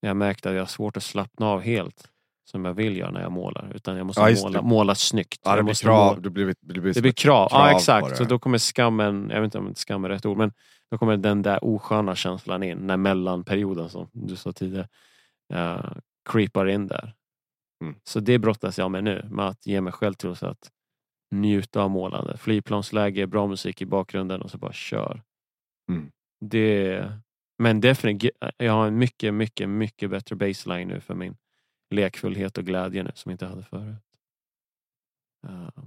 Jag 0.00 0.16
märkte 0.16 0.48
att 0.48 0.54
jag 0.54 0.62
har 0.62 0.66
svårt 0.66 0.96
att 0.96 1.02
slappna 1.02 1.46
av 1.46 1.60
helt 1.60 2.08
som 2.50 2.64
jag 2.64 2.74
vill 2.74 2.96
göra 2.96 3.10
när 3.10 3.20
jag 3.22 3.32
målar. 3.32 3.72
Utan 3.74 3.96
jag 3.96 4.06
måste 4.06 4.20
Ja, 4.22 4.36
måla, 4.42 4.60
det. 4.62 4.66
måla 4.68 4.94
snyggt. 4.94 5.40
Ja, 5.44 5.56
det 5.56 5.62
blir 5.62 5.74
krav. 5.74 6.06
måla- 6.14 6.20
Det 6.20 6.30
blir, 6.30 6.46
det 6.60 6.80
blir, 6.80 6.94
det 6.94 7.00
blir 7.02 7.12
krav. 7.12 7.48
krav 7.48 7.60
Ja 7.60 7.76
exakt. 7.76 8.16
Så 8.16 8.24
då 8.24 8.38
kommer 8.38 8.58
skammen, 8.58 9.30
jag 9.30 9.40
vet 9.40 9.44
inte 9.44 9.58
om 9.58 9.74
skam 9.74 10.04
är 10.04 10.08
rätt 10.08 10.26
ord, 10.26 10.36
men 10.38 10.52
då 10.90 10.98
kommer 10.98 11.16
den 11.16 11.42
där 11.42 11.64
osköna 11.64 12.14
känslan 12.14 12.62
in. 12.62 12.78
När 12.78 12.96
mellanperioden 12.96 13.88
som 13.88 14.08
du 14.12 14.36
sa 14.36 14.52
tidigare 14.52 14.88
uh, 15.54 15.92
creepar 16.30 16.68
in 16.68 16.86
där. 16.86 17.14
Mm. 17.84 17.94
Så 18.04 18.20
det 18.20 18.38
brottas 18.38 18.78
jag 18.78 18.90
med 18.90 19.04
nu. 19.04 19.26
Med 19.30 19.46
att 19.48 19.66
ge 19.66 19.80
mig 19.80 19.92
själv 19.92 20.14
till 20.14 20.30
att 20.30 20.70
njuta 21.30 21.82
av 21.82 21.90
målande. 21.90 22.36
Flygplansläge, 22.36 23.26
bra 23.26 23.46
musik 23.46 23.82
i 23.82 23.86
bakgrunden 23.86 24.42
och 24.42 24.50
så 24.50 24.58
bara 24.58 24.72
kör. 24.72 25.22
Mm. 25.88 26.10
Det, 26.40 27.12
men 27.58 27.80
definitivt, 27.80 28.32
jag 28.56 28.72
har 28.72 28.86
en 28.86 28.98
mycket, 28.98 29.34
mycket, 29.34 29.68
mycket 29.68 30.10
bättre 30.10 30.36
baseline 30.36 30.88
nu 30.88 31.00
för 31.00 31.14
min 31.14 31.36
lekfullhet 31.90 32.58
och 32.58 32.64
glädje 32.64 33.02
nu 33.02 33.10
som 33.14 33.30
jag 33.30 33.34
inte 33.34 33.46
hade 33.46 33.62
förut. 33.62 33.96
Uh, 35.46 35.84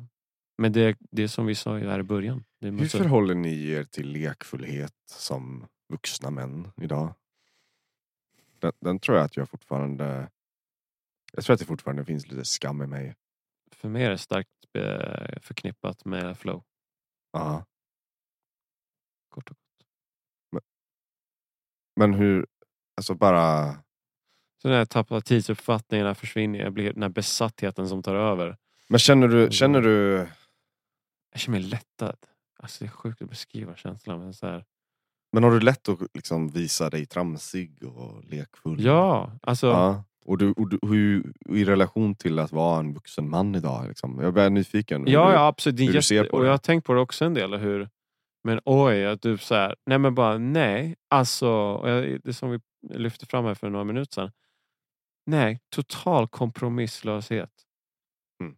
men 0.58 0.72
det, 0.72 0.98
det 1.12 1.24
är 1.24 1.28
som 1.28 1.46
vi 1.46 1.56
sa 1.56 1.78
här 1.78 2.00
i 2.00 2.04
början. 2.04 2.44
Det 2.60 2.66
Hur 2.66 2.72
måste, 2.72 2.98
förhåller 2.98 3.36
ni 3.36 3.70
er 3.70 3.84
till 3.84 4.12
lekfullhet 4.12 4.94
som 5.06 5.66
vuxna 5.90 6.30
män 6.30 6.72
idag? 6.82 7.14
Den, 8.60 8.72
den 8.80 9.00
tror 9.00 9.18
jag 9.18 9.26
att 9.26 9.38
jag 9.38 9.50
fortfarande... 9.50 10.30
Jag 11.34 11.44
tror 11.44 11.54
att 11.54 11.60
det 11.60 11.66
fortfarande 11.66 12.06
finns 12.06 12.28
lite 12.28 12.46
skam 12.46 12.82
i 12.82 12.88
mig. 12.88 13.16
För 13.74 13.90
mig 13.90 14.04
är 14.04 14.10
det 14.10 14.18
starkt 14.18 14.50
eh, 14.74 15.42
förknippat 15.42 16.06
med 16.06 16.38
flow. 16.38 16.64
Ja. 17.32 17.66
Kort 19.30 19.52
och 19.52 19.58
Men 21.96 22.14
hur... 22.14 22.48
Alltså 22.98 23.16
bara... 23.16 23.76
Så 24.62 24.68
när 24.70 24.78
jag 24.78 24.90
tappar 24.90 25.22
tidsuppfattningen, 25.22 26.16
försvinner 26.16 26.60
jag, 26.60 26.74
blir 26.74 26.94
den 26.94 27.04
här 27.04 27.10
besattheten 27.10 27.90
som 27.90 28.04
tar 28.04 28.16
över. 28.16 28.58
Men 28.88 29.00
känner 29.00 29.28
du... 29.28 29.52
Känner 29.52 29.82
du 29.82 30.28
Jag 31.32 31.42
känner 31.42 31.60
mig 31.60 31.70
lättad. 31.70 32.18
Alltså 32.60 32.84
det 32.84 32.88
är 32.88 32.92
sjukt 32.92 33.22
att 33.22 33.30
beskriva 33.30 33.76
känslan. 33.76 34.20
Men 34.20 34.34
så 34.34 34.48
här, 34.48 34.66
men 35.34 35.44
har 35.44 35.52
du 35.52 35.60
lätt 35.60 35.90
att 35.90 36.00
liksom 36.14 36.50
visa 36.50 36.90
dig 36.90 37.06
tramsig 37.06 37.84
och 37.84 38.24
lekfull? 38.24 38.84
ja, 38.84 39.32
alltså. 39.42 39.68
ja. 39.68 40.04
Och, 40.26 40.38
du, 40.38 40.52
och 40.52 40.70
du, 40.70 40.80
hur, 40.82 41.34
i 41.50 41.66
relation 41.66 42.16
till 42.16 42.40
att 42.40 42.52
vara 42.52 42.80
en 42.80 42.94
vuxen 42.94 43.30
man 43.30 43.56
idag? 43.56 43.88
Liksom. 43.88 44.20
Jag 44.20 44.34
blir 44.34 44.50
nyfiken. 44.50 45.06
hur 45.06 45.14
Ja, 45.14 45.28
du- 45.28 45.34
ja 45.34 45.48
absolut. 45.48 45.80
Är 45.80 45.86
hur 45.86 45.94
du 45.94 46.02
ser 46.02 46.16
jätte... 46.16 46.30
på 46.30 46.36
Och 46.38 46.42
det. 46.44 46.48
jag 46.48 46.54
har 46.54 46.58
tänkt 46.58 46.86
på 46.86 46.94
det 46.94 47.00
också 47.00 47.26
en 47.26 47.34
del. 47.34 47.54
Hur... 47.54 47.90
Men 48.44 48.62
oj, 48.66 49.06
att 49.06 49.22
du 49.22 49.38
så 49.38 49.56
här, 49.56 49.76
nej 49.86 49.98
men 49.98 50.16
bara 50.16 50.38
nej. 50.38 50.96
Alltså, 51.10 51.50
och 51.50 51.90
jag- 51.90 52.22
det 52.24 52.34
som 52.34 52.52
vi 52.52 52.60
lyfte 52.90 53.26
fram 53.26 53.46
här 53.46 53.54
för 53.56 53.70
några 53.70 53.86
minuter 53.86 54.14
sedan. 54.14 54.32
Nej, 55.26 55.60
total 55.76 56.28
kompromisslöshet. 56.28 57.52
Mm. 58.42 58.56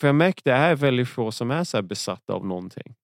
För 0.00 0.08
jag 0.08 0.14
märker 0.14 0.42
det 0.44 0.52
är 0.56 0.76
väldigt 0.76 1.08
få 1.08 1.32
som 1.32 1.50
är 1.50 1.64
så 1.64 1.82
besatta 1.82 2.32
av 2.32 2.46
någonting. 2.46 2.94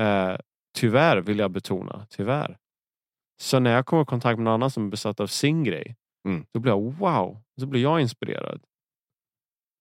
Eh, 0.00 0.36
tyvärr 0.78 1.16
vill 1.20 1.38
jag 1.38 1.50
betona, 1.50 2.06
tyvärr. 2.10 2.58
Så 3.40 3.58
när 3.58 3.70
jag 3.70 3.86
kommer 3.86 4.02
i 4.02 4.06
kontakt 4.06 4.36
med 4.38 4.44
någon 4.44 4.54
annan 4.54 4.70
som 4.70 4.86
är 4.86 4.90
besatt 4.90 5.20
av 5.20 5.26
sin 5.26 5.64
grej. 5.64 5.96
Mm. 6.24 6.46
Då 6.52 6.60
blir 6.60 6.72
jag 6.72 6.80
wow, 6.80 7.42
så 7.60 7.66
blir 7.66 7.82
jag 7.82 8.00
inspirerad. 8.00 8.64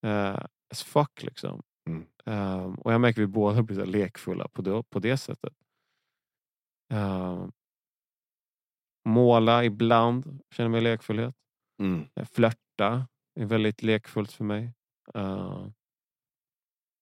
Eh, 0.05 0.45
as 0.71 0.83
fuck 0.83 1.23
liksom. 1.23 1.63
Mm. 1.89 2.07
Um, 2.25 2.75
och 2.75 2.93
jag 2.93 3.01
märker 3.01 3.21
att 3.21 3.27
vi 3.27 3.31
båda 3.31 3.63
blir 3.63 3.77
så 3.77 3.85
lekfulla 3.85 4.47
på 4.47 4.61
det, 4.61 4.83
på 4.83 4.99
det 4.99 5.17
sättet. 5.17 5.53
Um, 6.93 7.51
måla 9.09 9.63
ibland, 9.65 10.41
känner 10.51 10.69
mig 10.69 10.81
lekfullhet. 10.81 11.35
Mm. 11.79 12.07
Eh, 12.15 12.25
Flörta 12.25 13.07
är 13.39 13.45
väldigt 13.45 13.83
lekfullt 13.83 14.31
för 14.31 14.43
mig. 14.43 14.73
Uh, 15.17 15.67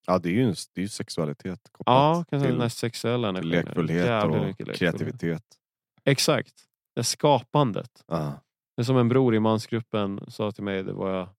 Ja, 0.08 0.20
det 0.20 0.30
är 0.30 0.34
ju, 0.34 0.44
en, 0.44 0.56
det 0.74 0.82
är 0.82 0.84
ju 0.84 0.90
sexualitet 0.90 1.70
kopplat 1.72 1.96
ja, 1.96 2.26
den 2.30 2.42
till, 2.42 2.62
här 2.62 2.70
sexuella 2.70 3.30
energin. 3.30 3.52
lekfullhet 3.52 4.24
och 4.24 4.32
lekfullhet. 4.32 4.78
kreativitet. 4.78 5.44
Exakt. 6.04 6.54
Det 6.96 7.04
skapandet. 7.04 8.04
Ja. 8.08 8.42
Är 8.82 8.86
som 8.86 8.98
en 8.98 9.10
bror 9.10 9.36
i 9.36 9.40
mansgruppen 9.40 10.26
sa 10.28 10.52
till 10.52 10.64
mig, 10.64 10.84
det 10.84 10.94
var 10.94 11.10
jag... 11.10 11.30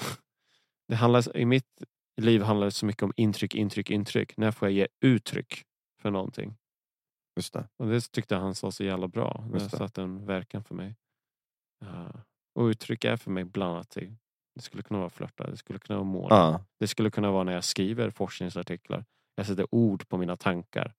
det 0.88 0.94
handlar, 0.94 1.36
I 1.36 1.44
mitt 1.44 1.82
liv 2.20 2.42
handlar 2.42 2.64
det 2.64 2.70
så 2.70 2.86
mycket 2.86 3.02
om 3.02 3.12
intryck, 3.16 3.54
intryck, 3.54 3.90
intryck. 3.90 4.36
När 4.36 4.50
får 4.50 4.68
jag 4.68 4.72
ge 4.72 4.88
uttryck 5.00 5.64
för 6.02 6.10
någonting? 6.10 6.56
Just 7.36 7.52
det. 7.52 7.68
Och 7.76 7.86
det 7.86 8.12
tyckte 8.12 8.36
han 8.36 8.54
sa 8.54 8.70
så 8.70 8.84
jävla 8.84 9.08
bra. 9.08 9.44
Det 9.52 9.60
satte 9.60 10.02
en 10.02 10.26
verkan 10.26 10.64
för 10.64 10.74
mig. 10.74 10.96
Uh, 11.84 12.16
och 12.54 12.64
uttryck 12.64 13.04
är 13.04 13.16
för 13.16 13.30
mig 13.30 13.44
blandat 13.44 13.90
till. 13.90 14.16
Det 14.54 14.62
skulle 14.62 14.82
kunna 14.82 15.00
vara 15.00 15.10
flörta, 15.10 15.50
det 15.50 15.56
skulle 15.56 15.78
kunna 15.78 15.98
vara 15.98 16.08
mål. 16.08 16.28
Ja. 16.30 16.64
Det 16.78 16.86
skulle 16.86 17.10
kunna 17.10 17.30
vara 17.30 17.44
när 17.44 17.52
jag 17.52 17.64
skriver 17.64 18.10
forskningsartiklar. 18.10 19.04
Jag 19.34 19.46
sätter 19.46 19.66
ord 19.70 20.08
på 20.08 20.16
mina 20.16 20.36
tankar. 20.36 20.94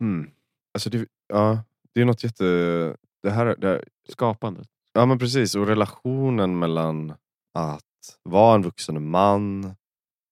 Mm. 0.00 0.30
Alltså 0.74 0.90
det, 0.90 1.08
ja, 1.26 1.64
det 1.92 2.00
är 2.00 2.04
något 2.04 2.24
jätte... 2.24 2.96
Det 3.22 3.30
här, 3.30 3.56
det 3.58 3.68
här, 3.68 3.84
Skapandet. 4.08 4.68
ja 4.92 5.06
men 5.06 5.18
precis, 5.18 5.54
och 5.54 5.66
relationen 5.66 6.58
mellan 6.58 7.14
att 7.54 7.82
vara 8.22 8.54
en 8.54 8.62
vuxen 8.62 9.10
man 9.10 9.74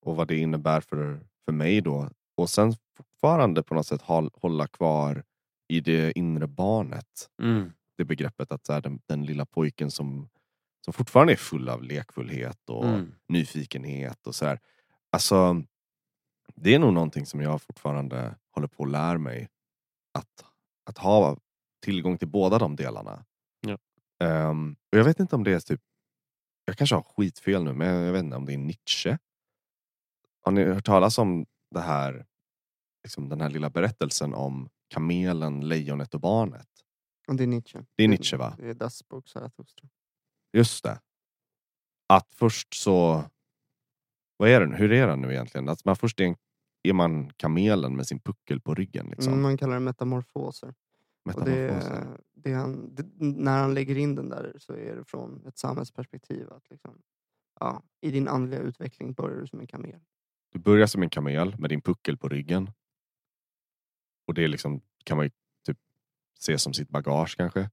och 0.04 0.16
vad 0.16 0.28
det 0.28 0.36
innebär 0.36 0.80
för, 0.80 1.20
för 1.44 1.52
mig 1.52 1.80
då. 1.80 2.10
Och 2.36 2.50
sen 2.50 2.74
fortfarande 2.96 3.62
på 3.62 3.74
något 3.74 3.86
sätt 3.86 4.02
håll, 4.02 4.30
hålla 4.34 4.66
kvar 4.66 5.24
i 5.68 5.80
det 5.80 6.18
inre 6.18 6.46
barnet. 6.46 7.28
Mm. 7.42 7.72
Det 7.96 8.04
begreppet 8.04 8.52
att 8.52 8.66
så 8.66 8.72
här, 8.72 8.80
den, 8.80 9.00
den 9.06 9.26
lilla 9.26 9.46
pojken 9.46 9.90
som, 9.90 10.28
som 10.84 10.92
fortfarande 10.92 11.32
är 11.32 11.36
full 11.36 11.68
av 11.68 11.82
lekfullhet 11.82 12.70
och 12.70 12.84
Mm. 12.84 13.14
nyfikenhet 13.28 14.26
och 14.26 14.34
sådär. 14.34 14.60
Alltså, 15.12 15.62
det 16.54 16.74
är 16.74 16.78
nog 16.78 16.92
någonting 16.92 17.26
som 17.26 17.40
jag 17.40 17.62
fortfarande 17.62 18.34
håller 18.54 18.68
på 18.68 18.84
att 18.84 18.90
lära 18.90 19.18
mig. 19.18 19.48
Att, 20.18 20.44
att 20.90 20.98
ha 20.98 21.36
tillgång 21.80 22.18
till 22.18 22.28
båda 22.28 22.58
de 22.58 22.76
delarna. 22.76 23.24
Ja. 23.60 23.78
Ehm, 24.26 24.76
och 24.92 24.98
jag 24.98 25.04
vet 25.04 25.20
inte 25.20 25.36
om 25.36 25.44
det 25.44 25.52
är 25.52 25.60
typ, 25.60 25.80
jag 26.64 26.76
kanske 26.76 26.96
har 26.96 27.02
skitfel 27.02 27.64
nu, 27.64 27.72
men 27.72 27.94
jag 27.94 28.12
vet 28.12 28.22
inte 28.24 28.36
om 28.36 28.46
det 28.46 28.52
är 28.52 28.58
Nietzsche. 28.58 29.18
Har 30.40 30.52
ni 30.52 30.64
hört 30.64 30.84
talas 30.84 31.18
om 31.18 31.46
det 31.70 31.80
här, 31.80 32.26
liksom 33.04 33.28
den 33.28 33.40
här 33.40 33.50
lilla 33.50 33.70
berättelsen 33.70 34.34
om 34.34 34.68
kamelen, 34.88 35.68
lejonet 35.68 36.14
och 36.14 36.20
barnet? 36.20 36.68
Det 37.32 37.42
är 37.42 37.46
Nietzsche. 37.46 37.84
Det 37.96 38.04
är 38.04 38.08
Nietzsche, 38.08 38.36
va? 38.36 38.54
Det 38.58 38.68
är 38.68 38.74
Das 38.74 39.08
bok 39.08 39.28
Zarathustra. 39.28 39.88
Just 40.52 40.84
det. 40.84 41.00
Att 42.08 42.32
först 42.34 42.74
så... 42.74 43.24
Vad 44.36 44.48
är 44.50 44.60
den? 44.60 44.74
Hur 44.74 44.92
är 44.92 45.06
den 45.06 45.20
nu 45.20 45.32
egentligen? 45.32 45.68
Att 45.68 45.84
man 45.84 45.96
först 45.96 46.20
är, 46.20 46.24
en, 46.24 46.36
är 46.82 46.92
man 46.92 47.32
kamelen 47.36 47.96
med 47.96 48.06
sin 48.06 48.20
puckel 48.20 48.60
på 48.60 48.74
ryggen. 48.74 49.06
Liksom. 49.06 49.32
Mm, 49.32 49.42
man 49.42 49.58
kallar 49.58 49.74
det 49.74 49.80
metamorfoser. 49.80 50.74
Det, 51.36 52.06
det 52.34 52.52
han, 52.52 52.94
det, 52.94 53.06
när 53.18 53.60
han 53.60 53.74
lägger 53.74 53.98
in 53.98 54.14
den 54.14 54.28
där 54.28 54.56
så 54.58 54.72
är 54.72 54.96
det 54.96 55.04
från 55.04 55.46
ett 55.46 55.58
samhällsperspektiv. 55.58 56.50
Att 56.50 56.70
liksom, 56.70 57.02
ja, 57.60 57.82
I 58.00 58.10
din 58.10 58.28
andliga 58.28 58.60
utveckling 58.60 59.12
börjar 59.12 59.40
du 59.40 59.46
som 59.46 59.60
en 59.60 59.66
kamel. 59.66 60.00
Du 60.52 60.58
börjar 60.58 60.86
som 60.86 61.02
en 61.02 61.10
kamel 61.10 61.58
med 61.58 61.70
din 61.70 61.82
puckel 61.82 62.16
på 62.16 62.28
ryggen. 62.28 62.70
Och 64.26 64.34
det 64.34 64.48
liksom, 64.48 64.80
kan 65.04 65.16
man 65.16 65.26
ju 65.26 65.30
typ 65.66 65.78
se 66.38 66.58
som 66.58 66.74
sitt 66.74 66.88
bagage 66.88 67.36
kanske. 67.36 67.70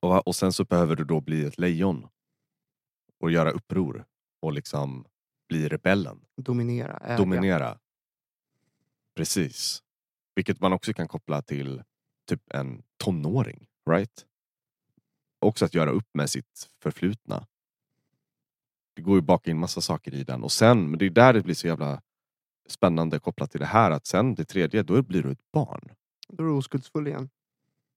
Och, 0.00 0.26
och 0.26 0.36
sen 0.36 0.52
så 0.52 0.64
behöver 0.64 0.96
du 0.96 1.04
då 1.04 1.20
bli 1.20 1.44
ett 1.44 1.58
lejon. 1.58 2.08
Och 3.18 3.30
göra 3.30 3.50
uppror. 3.50 4.04
Och 4.40 4.52
liksom 4.52 5.04
bli 5.48 5.68
rebellen. 5.68 6.24
Dominera, 6.36 6.96
äga. 6.96 7.16
dominera. 7.16 7.78
Precis. 9.14 9.82
Vilket 10.34 10.60
man 10.60 10.72
också 10.72 10.92
kan 10.92 11.08
koppla 11.08 11.42
till 11.42 11.82
typ 12.28 12.52
en 12.54 12.82
tonåring. 12.96 13.66
Right? 13.90 14.26
Också 15.38 15.64
att 15.64 15.74
göra 15.74 15.90
upp 15.90 16.08
med 16.14 16.30
sitt 16.30 16.70
förflutna. 16.82 17.46
Det 18.94 19.02
går 19.02 19.14
ju 19.14 19.20
baka 19.20 19.50
in 19.50 19.58
massa 19.58 19.80
saker 19.80 20.14
i 20.14 20.24
den. 20.24 20.44
Och 20.44 20.52
sen, 20.52 20.90
men 20.90 20.98
det 20.98 21.06
är 21.06 21.10
där 21.10 21.32
det 21.32 21.42
blir 21.42 21.54
så 21.54 21.66
jävla 21.66 22.02
spännande 22.66 23.18
kopplat 23.18 23.50
till 23.50 23.60
det 23.60 23.66
här. 23.66 23.90
Att 23.90 24.06
sen 24.06 24.34
det 24.34 24.44
tredje, 24.44 24.82
då 24.82 25.02
blir 25.02 25.22
du 25.22 25.30
ett 25.30 25.52
barn. 25.52 25.94
Då 26.28 26.42
är 26.42 26.46
du 26.46 26.52
oskuldsfull 26.52 27.08
igen. 27.08 27.30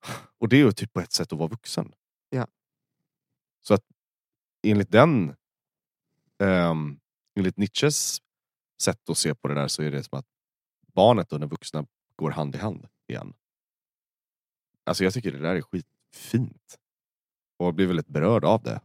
Och 0.37 0.49
det 0.49 0.55
är 0.55 0.59
ju 0.59 0.71
typ 0.71 0.93
på 0.93 0.99
ett 0.99 1.11
sätt 1.11 1.33
att 1.33 1.39
vara 1.39 1.49
vuxen. 1.49 1.93
Ja. 2.29 2.47
Så 3.61 3.73
att 3.73 3.83
enligt 4.63 4.91
den, 4.91 5.35
ehm, 6.39 6.99
enligt 7.35 7.57
Nietzsches 7.57 8.21
sätt 8.81 9.09
att 9.09 9.17
se 9.17 9.35
på 9.35 9.47
det 9.47 9.53
där 9.53 9.67
så 9.67 9.83
är 9.83 9.91
det 9.91 10.03
som 10.03 10.19
att 10.19 10.25
barnet 10.93 11.33
och 11.33 11.39
den 11.39 11.49
vuxna 11.49 11.85
går 12.15 12.31
hand 12.31 12.55
i 12.55 12.57
hand 12.57 12.87
igen. 13.07 13.33
Alltså 14.83 15.03
jag 15.03 15.13
tycker 15.13 15.31
det 15.31 15.39
där 15.39 15.55
är 15.55 15.61
skitfint. 15.61 16.79
Och 17.57 17.73
blir 17.73 17.87
väldigt 17.87 18.07
berörd 18.07 18.45
av 18.45 18.63
det. 18.63 18.81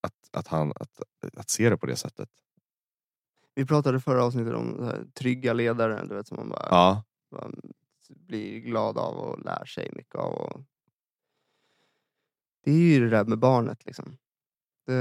Att, 0.00 0.30
att, 0.32 0.46
han, 0.46 0.72
att, 0.76 1.00
att 1.36 1.50
se 1.50 1.70
det 1.70 1.76
på 1.76 1.86
det 1.86 1.96
sättet. 1.96 2.28
Vi 3.54 3.66
pratade 3.66 4.00
förra 4.00 4.24
avsnittet 4.24 4.54
om 4.54 4.84
här, 4.84 5.06
trygga 5.14 5.52
ledare, 5.52 6.06
du 6.06 6.14
vet 6.14 6.26
som 6.26 6.36
man 6.36 6.48
bara, 6.48 6.68
Ja, 6.70 7.04
bara 7.30 7.50
blir 8.08 8.60
glad 8.60 8.98
av 8.98 9.14
och 9.14 9.44
lär 9.44 9.64
sig 9.64 9.90
mycket 9.92 10.14
av. 10.14 10.32
Och... 10.32 10.60
Det 12.64 12.70
är 12.70 12.74
ju 12.74 13.00
det 13.00 13.10
där 13.10 13.24
med 13.24 13.38
barnet 13.38 13.86
liksom. 13.86 14.16
Det, 14.86 14.94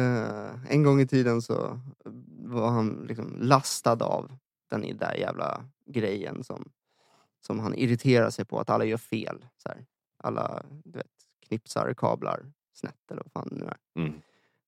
en 0.70 0.84
gång 0.84 1.02
i 1.02 1.08
tiden 1.08 1.42
så 1.42 1.80
var 2.44 2.70
han 2.70 3.06
liksom 3.08 3.36
lastad 3.40 4.06
av 4.06 4.38
den 4.70 4.98
där 4.98 5.14
jävla 5.14 5.70
grejen 5.86 6.44
som, 6.44 6.72
som 7.46 7.60
han 7.60 7.76
irriterar 7.76 8.30
sig 8.30 8.46
på, 8.46 8.60
att 8.60 8.70
alla 8.70 8.86
gör 8.86 8.98
fel. 8.98 9.46
Så 9.58 9.70
här. 9.70 9.86
Alla 10.18 10.64
du 10.84 10.98
vet, 10.98 11.08
knipsar 11.48 11.94
kablar 11.94 12.52
snett 12.74 13.12
eller 13.12 13.24
vad 13.24 13.32
fan 13.32 13.48
det 13.52 13.56
nu 13.56 13.66
är. 13.66 13.78
mm. 13.96 14.22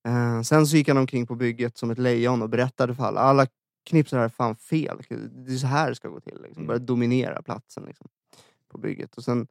Eh, 0.08 0.41
sen 0.41 0.67
så 0.67 0.77
gick 0.77 0.88
han 0.88 0.98
omkring 0.98 1.27
på 1.27 1.36
bygget 1.36 1.77
som 1.77 1.91
ett 1.91 1.98
lejon 1.98 2.41
och 2.41 2.50
berättade 2.50 2.96
för 2.96 3.03
alla. 3.03 3.20
Alla 3.20 3.48
knipsar 3.86 4.20
är 4.20 4.29
fan 4.29 4.55
fel. 4.55 5.01
Det 5.32 5.53
är 5.53 5.58
så 5.58 5.67
här 5.67 5.89
det 5.89 5.96
ska 5.96 6.08
gå 6.08 6.20
till. 6.20 6.41
Liksom. 6.41 6.62
Mm. 6.62 6.67
Började 6.67 6.86
dominera 6.86 7.41
platsen 7.41 7.84
liksom, 7.86 8.08
på 8.67 8.77
bygget. 8.77 9.17
Och 9.17 9.24
sen, 9.24 9.48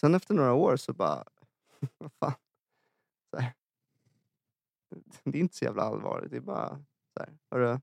sen 0.00 0.14
efter 0.14 0.34
några 0.34 0.52
år 0.52 0.76
så 0.76 0.92
bara... 0.92 1.24
vad 1.98 2.12
fan. 2.20 2.34
Så 3.30 3.40
här. 3.40 3.52
Det 5.24 5.38
är 5.38 5.40
inte 5.40 5.56
så 5.56 5.64
jävla 5.64 5.82
allvarligt. 5.82 6.30
Det 6.30 6.36
är 6.36 6.40
bara 6.40 6.68
så 7.14 7.20
här. 7.20 7.38
Hörru, 7.50 7.80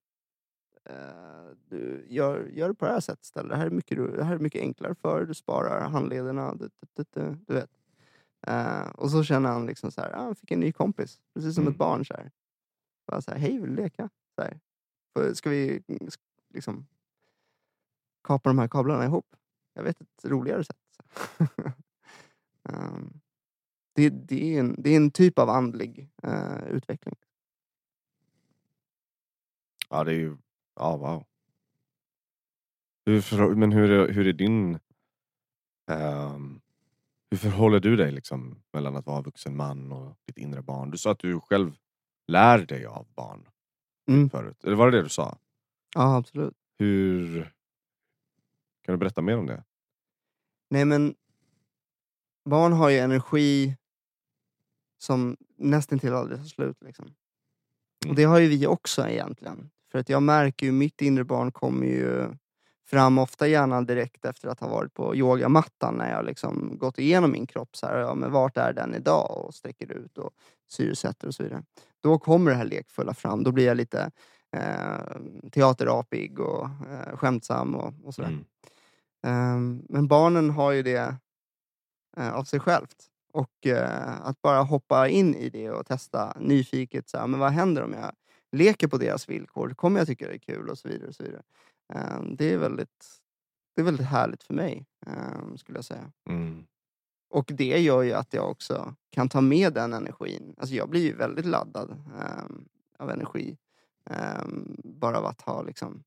du, 1.69 2.05
gör, 2.09 2.45
gör 2.45 2.67
det 2.67 2.73
på 2.75 2.85
det 2.85 2.91
här 2.91 2.99
sättet 2.99 3.23
istället. 3.25 3.49
Det 3.49 3.55
här 3.57 3.65
är 3.65 3.69
mycket, 3.69 3.97
det 3.97 4.23
här 4.23 4.35
är 4.35 4.39
mycket 4.39 4.61
enklare 4.61 4.95
för. 4.95 5.25
Du 5.25 5.33
sparar 5.33 5.89
handlederna. 5.89 6.55
Du, 6.55 6.69
du, 6.93 7.05
du, 7.13 7.37
du, 7.47 7.53
vet. 7.53 7.69
Eh, 8.47 8.89
och 8.89 9.11
så 9.11 9.23
känner 9.23 9.49
han 9.49 9.65
liksom 9.65 9.91
så 9.91 10.01
här, 10.01 10.11
ah, 10.15 10.23
han 10.23 10.35
fick 10.35 10.51
en 10.51 10.59
ny 10.59 10.71
kompis. 10.71 11.21
Precis 11.33 11.55
som 11.55 11.61
Mm. 11.63 11.71
ett 11.71 11.77
barn. 11.79 12.05
Så 12.05 12.13
här. 12.13 12.31
Bara 13.07 13.21
så 13.21 13.31
här, 13.31 13.37
hej 13.37 13.59
vill 13.59 13.75
du 13.75 13.81
leka? 13.83 14.09
Så 14.35 14.41
här. 14.41 14.59
För- 15.13 15.33
Ska 15.33 15.49
vi 15.49 15.83
liksom 16.53 16.87
kapa 18.23 18.49
de 18.49 18.59
här 18.59 18.67
kablarna 18.67 19.05
ihop? 19.05 19.35
Jag 19.73 19.83
vet 19.83 20.01
ett 20.01 20.25
roligare 20.25 20.63
sätt. 20.63 20.77
Ehm, 22.69 23.13
det, 23.93 24.09
det, 24.09 24.55
är 24.55 24.59
en, 24.59 24.75
det 24.77 24.89
är 24.89 24.97
en 24.97 25.11
typ 25.11 25.39
av 25.39 25.49
andlig 25.49 26.09
eh, 26.23 26.63
utveckling. 26.67 27.15
ja 29.89 30.03
det 30.03 30.11
är 30.11 30.15
ju... 30.15 30.37
Ja, 30.75 30.97
wow. 30.97 31.25
Hur, 33.05 33.55
men 33.55 33.71
hur 33.71 33.91
är, 33.91 34.07
hur 34.13 34.27
är 34.27 34.33
din... 34.33 34.79
ehm, 35.91 36.61
hur 37.31 37.37
förhåller 37.37 37.79
du 37.79 37.95
dig 37.95 38.11
liksom 38.11 38.63
mellan 38.73 38.95
att 38.95 39.05
vara 39.05 39.21
vuxen 39.21 39.55
man 39.55 39.91
och 39.91 40.17
ditt 40.27 40.37
inre 40.37 40.61
barn? 40.61 40.91
Du 40.91 40.97
sa 40.97 41.11
att 41.11 41.19
du 41.19 41.39
själv 41.39 41.75
lär 42.27 42.57
dig 42.65 42.85
av 42.85 43.07
barn 43.15 43.47
Mm. 44.09 44.29
förut. 44.29 44.63
Eller 44.63 44.75
var 44.75 44.91
det 44.91 44.97
det 44.97 45.03
du 45.03 45.09
sa? 45.09 45.37
Ja, 45.95 46.15
absolut. 46.17 46.53
Hur... 46.77 47.43
Kan 48.81 48.93
du 48.93 48.97
berätta 48.97 49.21
mer 49.21 49.37
om 49.37 49.45
det? 49.45 49.63
Nej 50.69 50.85
men 50.85 51.15
barn 52.45 52.73
har 52.73 52.89
ju 52.89 52.97
energi 52.97 53.77
som 54.97 55.37
nästan 55.57 55.99
till 55.99 56.13
aldrig 56.13 56.39
tar 56.39 56.45
slut. 56.45 56.77
Liksom. 56.81 57.05
Och 57.99 58.05
Mm. 58.05 58.15
det 58.15 58.23
har 58.23 58.39
ju 58.39 58.47
vi 58.47 58.67
också 58.67 59.07
egentligen. 59.07 59.69
För 59.91 59.99
att 59.99 60.09
jag 60.09 60.23
märker 60.23 60.65
ju, 60.65 60.71
mitt 60.71 61.01
inre 61.01 61.23
barn 61.23 61.51
kommer 61.51 61.87
ju 61.87 62.35
fram 62.91 63.17
ofta 63.17 63.47
gärna 63.47 63.81
direkt 63.81 64.25
efter 64.25 64.47
att 64.47 64.59
ha 64.59 64.67
varit 64.67 64.93
på 64.93 65.15
yogamattan 65.15 65.95
när 65.95 66.11
jag 66.11 66.25
liksom 66.25 66.77
gått 66.77 66.99
igenom 66.99 67.31
min 67.31 67.47
kropp. 67.47 67.75
Så 67.75 67.87
här, 67.87 67.97
ja, 67.97 68.15
men 68.15 68.31
vart 68.31 68.57
är 68.57 68.73
den 68.73 68.95
idag? 68.95 69.45
Och 69.45 69.55
sträcker 69.55 69.91
ut 69.91 70.17
och 70.17 70.31
syresätter 70.69 71.27
och 71.27 71.35
så 71.35 71.43
vidare. 71.43 71.63
Då 72.03 72.19
kommer 72.19 72.51
det 72.51 72.57
här 72.57 72.65
lekfulla 72.65 73.13
fram. 73.13 73.43
Då 73.43 73.51
blir 73.51 73.65
jag 73.65 73.77
lite 73.77 74.11
eh, 74.55 75.49
teaterapig 75.51 76.39
och 76.39 76.63
eh, 76.65 77.17
skämtsam 77.17 77.75
och, 77.75 77.93
och 78.03 78.15
sådär. 78.15 78.29
Mm. 78.29 78.45
Ehm, 79.23 79.85
men 79.89 80.07
barnen 80.07 80.49
har 80.49 80.71
ju 80.71 80.83
det 80.83 81.15
eh, 82.17 82.33
av 82.33 82.43
sig 82.43 82.59
självt. 82.59 83.07
Och 83.33 83.67
eh, 83.67 84.21
att 84.21 84.41
bara 84.41 84.61
hoppa 84.61 85.07
in 85.07 85.35
i 85.35 85.49
det 85.49 85.71
och 85.71 85.85
testa 85.85 86.33
nyfiket, 86.39 87.09
så 87.09 87.17
här, 87.17 87.27
men 87.27 87.39
vad 87.39 87.51
händer 87.51 87.83
om 87.83 87.93
jag 87.93 88.11
leker 88.51 88.87
på 88.87 88.97
deras 88.97 89.29
villkor? 89.29 89.73
Kommer 89.73 89.99
jag 89.99 90.07
tycka 90.07 90.27
det 90.27 90.33
är 90.33 90.37
kul? 90.37 90.69
Och 90.69 90.77
så 90.77 90.87
vidare. 90.87 91.07
Och 91.07 91.15
så 91.15 91.23
vidare. 91.23 91.43
Ehm, 91.93 92.35
det, 92.35 92.53
är 92.53 92.57
väldigt, 92.57 93.21
det 93.75 93.81
är 93.81 93.85
väldigt 93.85 94.07
härligt 94.07 94.43
för 94.43 94.53
mig, 94.53 94.85
ehm, 95.05 95.57
skulle 95.57 95.77
jag 95.77 95.85
säga. 95.85 96.11
Mm. 96.29 96.65
Och 97.29 97.51
det 97.53 97.79
gör 97.79 98.01
ju 98.01 98.13
att 98.13 98.33
jag 98.33 98.51
också 98.51 98.95
kan 99.09 99.29
ta 99.29 99.41
med 99.41 99.73
den 99.73 99.93
energin. 99.93 100.55
Alltså 100.57 100.75
jag 100.75 100.89
blir 100.89 101.01
ju 101.01 101.15
väldigt 101.15 101.45
laddad 101.45 101.91
ehm, 102.19 102.65
av 102.99 103.09
energi. 103.09 103.57
bara 104.83 105.17
av 105.17 105.25
att 105.25 105.41
ha 105.41 105.61
liksom 105.61 106.03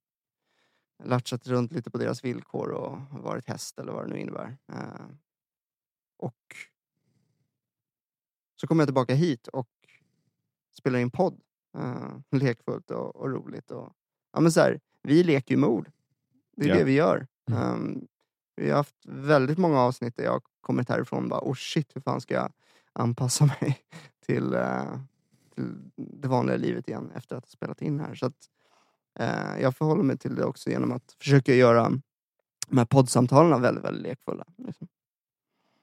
latchat 1.05 1.47
runt 1.47 1.73
lite 1.73 1.91
på 1.91 1.99
deras 1.99 2.25
villkor 2.25 2.71
och 2.71 2.99
varit 3.11 3.49
häst 3.49 3.79
eller 3.79 3.93
vad 3.93 4.05
det 4.05 4.11
nu 4.11 4.21
innebär. 4.21 4.57
Och 6.17 6.57
så 8.57 8.67
kommer 8.67 8.83
jag 8.83 8.89
tillbaka 8.89 9.15
hit 9.15 9.49
och 9.49 9.69
spelar 10.73 10.99
in 10.99 11.11
podd. 11.11 11.41
Eh, 11.75 12.17
lekfullt 12.31 12.91
och, 12.91 13.17
och 13.17 13.31
roligt. 13.31 13.71
Och, 13.71 13.93
ja, 14.33 14.41
men 14.41 14.53
så 14.53 14.61
här, 14.61 14.81
vi 15.03 15.25
leker 15.25 15.55
ju 15.55 15.61
med 15.61 15.69
ord. 15.69 15.91
Det 16.57 16.65
är 16.65 16.69
Ja. 16.69 16.75
det 16.75 16.85
vi 16.85 16.93
gör. 16.93 17.27
Ehm, 17.53 18.07
vi 18.57 18.71
har 18.71 18.77
haft 18.77 18.97
väldigt 19.07 19.59
många 19.59 19.81
avsnitt 19.81 20.17
där 20.17 20.25
jag 20.25 20.43
kommit 20.61 20.89
härifrån 20.89 21.25
och 21.25 21.31
bara 21.31 21.41
oh 21.41 21.55
shit, 21.55 21.97
hur 21.97 22.01
fan 22.01 22.21
ska 22.21 22.35
jag 22.35 22.53
anpassa 22.93 23.45
mig 23.61 23.79
till, 24.27 24.55
eh, 24.55 24.99
till 25.55 25.91
det 25.97 26.29
vanliga 26.29 26.57
livet 26.57 26.89
igen 26.89 27.11
efter 27.15 27.37
att 27.37 27.45
ha 27.45 27.49
spelat 27.51 27.83
in 27.83 28.01
här. 28.01 28.15
Så 28.15 28.27
att, 28.27 28.51
eh, 29.19 29.61
jag 29.63 29.77
förhåller 29.77 30.03
mig 30.03 30.19
till 30.19 30.35
det 30.35 30.45
också 30.45 30.71
genom 30.71 30.93
att 30.93 31.17
försöka 31.19 31.55
göra 31.55 31.91
de 32.69 32.79
här 32.79 32.85
poddsamtalen 32.85 33.63
väldigt, 33.63 33.85
väldigt 33.85 34.03
lekfulla. 34.03 34.45
Liksom. 34.57 34.89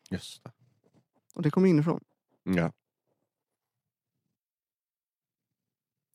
Just 0.10 0.44
det. 0.44 0.52
Och 1.36 1.42
det 1.42 1.52
kommer 1.52 1.68
inifrån. 1.70 2.04
Ja. 2.44 2.72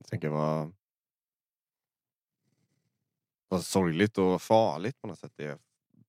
Jag 0.06 0.10
tänker 0.10 0.28
vad, 0.28 0.74
vad 3.48 3.64
sorgligt 3.64 4.18
och 4.18 4.42
farligt 4.42 5.00
på 5.00 5.06
något 5.06 5.18
sätt 5.18 5.32
det 5.36 5.44
är 5.44 5.58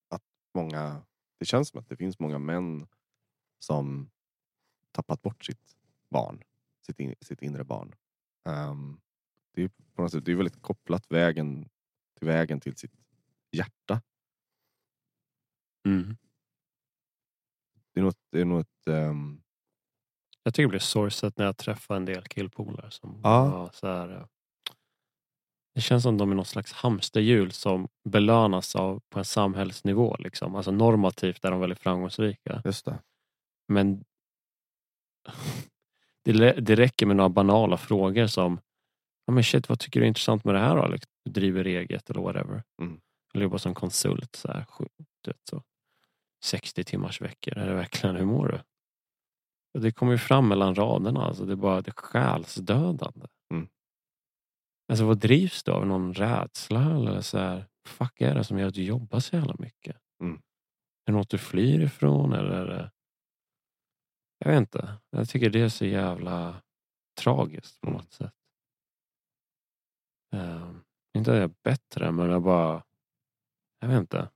att 0.08 0.24
många, 0.54 1.06
det 1.38 1.46
känns 1.46 1.70
som 1.70 1.80
att 1.80 1.90
det 1.90 1.96
finns 1.96 2.20
många 2.20 2.40
män 2.40 2.88
som 3.60 4.10
tappat 4.92 5.22
bort 5.22 5.46
sitt 5.46 5.78
barn, 6.10 6.44
sitt, 6.86 7.00
in, 7.00 7.16
sitt 7.22 7.42
inre 7.42 7.64
barn. 7.64 7.96
Ehm, 8.46 9.00
det 9.52 9.64
är 9.64 9.72
på 9.94 10.02
något 10.02 10.12
sätt, 10.12 10.26
det 10.26 10.32
är 10.32 10.36
väldigt 10.36 10.62
kopplat 10.62 11.12
vägen 11.12 11.70
till 12.18 12.28
vägen 12.28 12.60
till 12.60 12.78
sitt 12.78 12.94
hjärta. 13.52 14.02
Mm. 15.86 16.18
Det 17.94 18.00
är 18.00 18.04
nog, 18.04 18.14
det 18.30 18.42
är 18.42 18.46
nog 18.46 18.60
ett, 18.60 18.88
ehm, 18.88 19.42
Jag 20.48 20.54
tycker 20.54 20.68
det 20.68 20.70
blir 20.70 20.80
sorgset 20.80 21.38
när 21.38 21.46
jag 21.46 21.58
träffar 21.58 21.96
en 21.96 22.06
del 22.06 22.24
killpolare 22.24 22.92
som 22.92 23.20
Ja. 23.24 23.70
så 23.74 23.88
här, 23.88 24.10
eh, 24.16 24.26
Det 25.76 25.82
känns 25.82 26.04
som 26.04 26.18
de 26.18 26.32
är 26.32 26.36
någon 26.36 26.46
slags 26.46 26.72
hamsterhjul 26.74 27.52
som 27.52 27.88
belönas 28.10 28.76
av 28.76 29.02
på 29.10 29.20
en 29.20 29.26
samhällsnivå. 29.26 30.16
Liksom. 30.20 30.56
Alltså 30.56 30.72
normativt 30.72 31.46
är 31.46 31.52
de 31.52 31.60
väldigt 31.60 31.80
framgångsrika. 31.80 32.62
just 32.66 32.86
det. 32.86 33.00
Men 33.68 34.04
det, 36.26 36.52
det 36.52 36.76
räcker 36.76 37.06
med 37.06 37.16
några 37.16 37.30
banala 37.30 37.78
frågor 37.78 38.28
som 38.28 38.60
ja, 39.26 39.34
men 39.34 39.44
shit, 39.44 39.70
vad 39.70 39.80
tycker 39.80 40.00
du 40.00 40.06
är 40.06 40.08
intressant 40.08 40.44
med 40.44 40.56
det 40.56 40.60
här 40.62 40.76
då? 40.76 40.82
Alex? 40.82 41.04
Du 41.26 41.32
driver 41.32 41.66
eget 41.66 42.10
eller 42.10 42.22
whatever. 42.22 42.64
Mm. 42.82 43.00
Eller 43.34 43.44
jobbar 43.44 43.58
som 43.58 43.74
konsult. 43.74 44.36
Så 44.36 44.48
här, 44.48 44.66
så. 45.50 45.64
60 46.44 46.84
timmars 46.84 47.22
veckor. 47.22 47.58
Är 47.58 47.68
det 47.68 47.74
verkligen, 47.74 48.16
hur 48.16 48.26
mår 48.26 48.48
du? 48.48 48.60
Det 49.82 49.92
kommer 49.92 50.12
ju 50.12 50.18
fram 50.18 50.48
mellan 50.48 50.76
raderna. 50.76 51.22
Alltså 51.26 51.46
det 51.46 51.52
är 51.52 51.56
bara 51.56 51.82
det 51.82 51.92
själsdödande. 51.92 53.28
Mm. 53.54 53.68
Alltså 54.90 55.06
vad 55.06 55.18
drivs 55.18 55.64
du 55.64 55.72
av? 55.72 55.88
Någon 55.88 56.14
rädsla? 56.14 56.82
Eller 56.96 57.22
så 57.22 57.38
här, 57.38 57.66
fuck 57.88 58.22
är 58.22 58.36
det 58.36 58.44
som 58.44 58.60
gör 58.60 58.68
att 58.68 58.74
du 58.74 58.84
jobbar 58.84 59.20
så 59.20 59.36
jävla 59.36 59.56
mycket? 59.60 59.98
Mm. 60.22 60.36
Är 61.06 61.12
det 61.12 61.18
något 61.18 61.30
du 61.30 61.38
flyr 61.38 61.80
ifrån? 61.80 62.34
Eller. 62.34 62.92
Jag 64.38 64.52
vet 64.52 64.58
inte. 64.58 64.98
Jag 65.10 65.30
tycker 65.30 65.50
det 65.50 65.62
är 65.62 65.70
så 65.70 65.86
jävla 65.86 66.62
tragiskt 67.22 67.82
på 67.82 67.88
Mm. 67.88 67.98
något 67.98 68.12
sätt. 68.14 68.34
Ehm, 70.34 70.82
inte 71.18 71.32
att 71.32 71.38
jag 71.38 71.44
är 71.44 71.56
bättre 71.64 72.12
men 72.12 72.30
jag 72.30 72.42
bara... 72.42 72.84
Jag 73.80 73.88
vet 73.88 73.98
inte. 73.98 74.30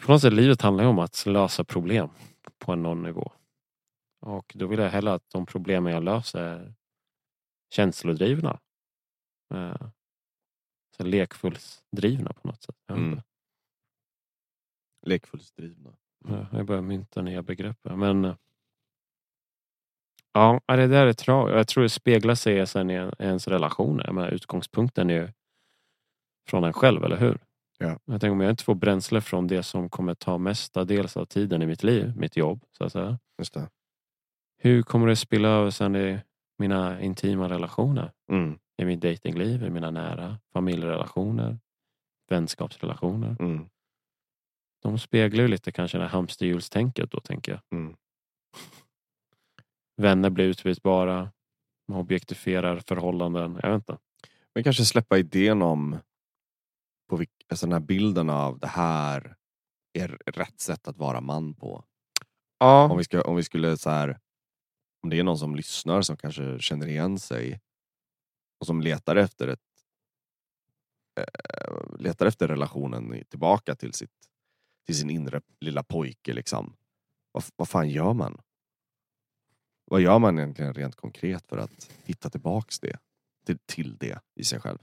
På 0.00 0.12
något 0.12 0.22
sätt 0.22 0.32
livet 0.32 0.62
handlar 0.62 0.84
ju 0.84 0.90
om 0.90 0.98
att 0.98 1.26
lösa 1.26 1.64
problem 1.64 2.10
på 2.64 2.74
någon 2.74 3.02
nivå. 3.02 3.32
Och 4.20 4.52
då 4.54 4.66
vill 4.66 4.78
jag 4.78 4.90
hellre 4.90 5.12
att 5.14 5.30
de 5.30 5.46
problemen 5.46 5.92
jag 5.92 6.04
löser 6.04 6.40
är 6.40 6.74
känslodrivna. 7.70 8.60
Eh, 9.54 9.88
så 10.96 11.04
lekfullsdrivna 11.04 12.32
på 12.32 12.48
något 12.48 12.62
sätt. 12.62 12.76
Mm. 12.90 13.20
Lekfullsdrivna. 15.06 15.96
Ja, 16.28 16.46
Jag 16.52 16.66
börjar 16.66 16.82
mynta 16.82 17.22
nya 17.22 17.42
begrepp. 17.42 17.78
Men 17.82 18.24
eh, 18.24 18.36
ja, 20.32 20.60
det 20.66 20.86
där 20.86 21.06
är 21.06 21.12
tragiskt. 21.12 21.56
Jag 21.56 21.68
tror 21.68 21.82
det 21.82 21.88
speglar 21.90 22.34
sig 22.34 22.66
sen 22.66 22.90
i 22.90 22.94
en- 22.94 23.14
i 23.18 23.22
ens 23.22 23.48
relationer. 23.48 24.04
Jag 24.06 24.14
menar, 24.14 24.28
utgångspunkten 24.28 25.10
är 25.10 25.14
ju 25.14 25.28
från 26.48 26.64
en 26.64 26.72
själv, 26.72 27.04
eller 27.04 27.16
hur? 27.16 27.38
Ja. 27.78 27.98
Jag 28.04 28.20
tänker 28.20 28.30
om 28.32 28.40
jag 28.40 28.50
inte 28.50 28.64
får 28.64 28.74
bränsle 28.74 29.20
från 29.20 29.46
det 29.46 29.62
som 29.62 29.88
kommer 29.88 30.14
ta 30.14 30.38
mestadels 30.38 31.16
av 31.16 31.24
tiden 31.24 31.62
i 31.62 31.66
mitt 31.66 31.82
liv, 31.82 32.12
mitt 32.16 32.36
jobb, 32.36 32.64
så 32.78 32.84
att 32.84 32.92
säga. 32.92 33.18
Just 33.38 33.54
det. 33.54 33.68
Hur 34.58 34.82
kommer 34.82 35.06
det 35.06 35.16
spilla 35.16 35.48
över 35.48 35.70
sen 35.70 35.96
i 35.96 36.20
mina 36.58 37.00
intima 37.00 37.48
relationer? 37.48 38.12
Mm, 38.30 38.58
I 38.76 38.84
mitt 38.84 39.00
datingliv, 39.00 39.62
i 39.64 39.70
mina 39.70 39.90
nära 39.90 40.38
familjerelationer, 40.52 41.58
vänskapsrelationer. 42.28 43.36
mm, 43.40 43.68
De 44.82 44.98
speglar 44.98 45.42
ju 45.42 45.48
lite 45.48 45.72
kanske 45.72 45.98
det 45.98 46.04
här 46.04 46.10
hamsterhjulstänket 46.10 47.10
då, 47.10 47.20
tänker 47.20 47.52
jag. 47.52 47.60
mm. 47.78 47.96
Vänner 49.96 50.30
blir 50.30 50.44
utbytbara. 50.44 51.32
Man 51.88 51.98
objektifierar 52.00 52.76
förhållanden. 52.88 53.58
Jag 53.62 53.70
vet 53.70 53.76
inte. 53.76 53.98
Men 54.54 54.64
kanske 54.64 54.84
släppa 54.84 55.18
idén 55.18 55.62
om 55.62 55.98
på 57.08 57.16
vilk, 57.16 57.30
alltså 57.48 57.66
den 57.66 57.72
här 57.72 57.80
bilden 57.80 58.30
av 58.30 58.58
det 58.58 58.66
här 58.66 59.36
är 59.92 60.08
rätt 60.26 60.60
sätt 60.60 60.88
att 60.88 60.96
vara 60.96 61.20
man 61.20 61.54
på. 61.54 61.74
Om 61.76 61.84
Ja. 62.58 62.94
vi, 62.94 63.04
ska, 63.04 63.22
om 63.22 63.36
vi 63.36 63.42
skulle 63.42 63.76
så 63.76 63.90
här, 63.90 64.18
om 65.02 65.10
det 65.10 65.18
är 65.18 65.24
någon 65.24 65.38
som 65.38 65.56
lyssnar 65.56 66.02
som 66.02 66.16
kanske 66.16 66.58
känner 66.60 66.86
igen 66.86 67.18
sig 67.18 67.60
och 68.60 68.66
som 68.66 68.80
letar 68.80 69.16
efter 69.16 69.48
ett 69.48 69.60
eh, 71.20 71.98
letar 71.98 72.26
efter 72.26 72.48
relationen 72.48 73.24
tillbaka 73.28 73.74
till, 73.74 73.92
sitt, 73.92 74.28
till 74.86 74.96
sin 74.98 75.10
inre 75.10 75.40
lilla 75.60 75.82
pojke 75.82 76.32
liksom. 76.32 76.76
Vad, 77.32 77.44
vad 77.56 77.68
fan 77.68 77.88
gör 77.88 78.12
man? 78.14 78.40
Vad 79.84 80.00
gör 80.00 80.18
man 80.18 80.38
egentligen 80.38 80.74
rent 80.74 80.96
konkret 80.96 81.46
för 81.46 81.58
att 81.58 81.90
hitta 82.04 82.30
tillbaks 82.30 82.80
det? 82.80 82.98
Till, 83.46 83.58
till 83.66 83.96
det 83.96 84.20
i 84.34 84.44
sig 84.44 84.60
själv? 84.60 84.78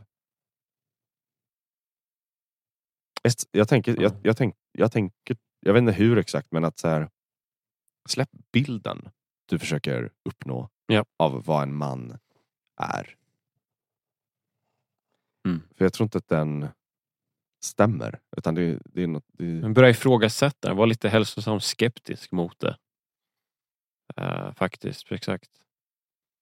Jag 3.51 3.67
tänker, 3.69 4.01
jag, 4.01 4.13
jag, 4.23 4.37
tänk, 4.37 4.55
jag 4.71 4.91
tänker, 4.91 5.37
jag 5.59 5.73
vet 5.73 5.81
inte 5.81 5.91
hur 5.93 6.17
exakt 6.17 6.47
men 6.51 6.65
att 6.65 6.79
så 6.79 6.87
här, 6.87 7.09
släpp 8.09 8.29
bilden 8.51 9.09
du 9.45 9.59
försöker 9.59 10.11
uppnå 10.29 10.69
Ja. 10.87 11.05
av 11.19 11.43
vad 11.45 11.63
en 11.63 11.75
man 11.75 12.17
är. 12.81 13.15
Mm. 15.47 15.61
För 15.75 15.85
jag 15.85 15.93
tror 15.93 16.05
inte 16.05 16.17
att 16.17 16.27
den 16.27 16.67
stämmer. 17.63 18.19
Utan 18.37 18.55
det, 18.55 18.79
det 18.85 19.03
är 19.03 19.07
något, 19.07 19.25
det, 19.27 19.43
Men 19.43 19.73
börja 19.73 19.89
ifrågasätta. 19.89 20.73
Var 20.73 20.87
lite 20.87 21.09
hälsosamt 21.09 21.63
skeptisk 21.63 22.31
mot 22.31 22.59
det. 22.59 22.77
Eh, 24.17 24.53
faktiskt, 24.53 25.11
exakt. 25.11 25.49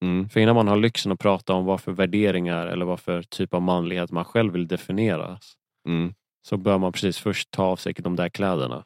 mm, 0.05 0.29
För 0.29 0.39
innan 0.39 0.55
man 0.55 0.67
har 0.67 0.77
lyxen 0.77 1.11
att 1.11 1.19
prata 1.19 1.53
om 1.53 1.65
vad 1.65 1.81
för 1.81 1.91
värderingar 1.91 2.67
eller 2.67 2.85
vad 2.85 2.99
för 2.99 3.23
typ 3.23 3.53
av 3.53 3.61
manlighet 3.61 4.11
man 4.11 4.25
själv 4.25 4.53
vill 4.53 4.67
definieras. 4.67 5.53
mm, 5.87 6.13
Så 6.49 6.57
bör 6.57 6.77
man 6.77 6.91
precis 6.91 7.17
först 7.17 7.51
ta 7.51 7.63
av 7.63 7.75
sig 7.75 7.93
de 7.93 8.15
där 8.15 8.29
kläderna. 8.29 8.85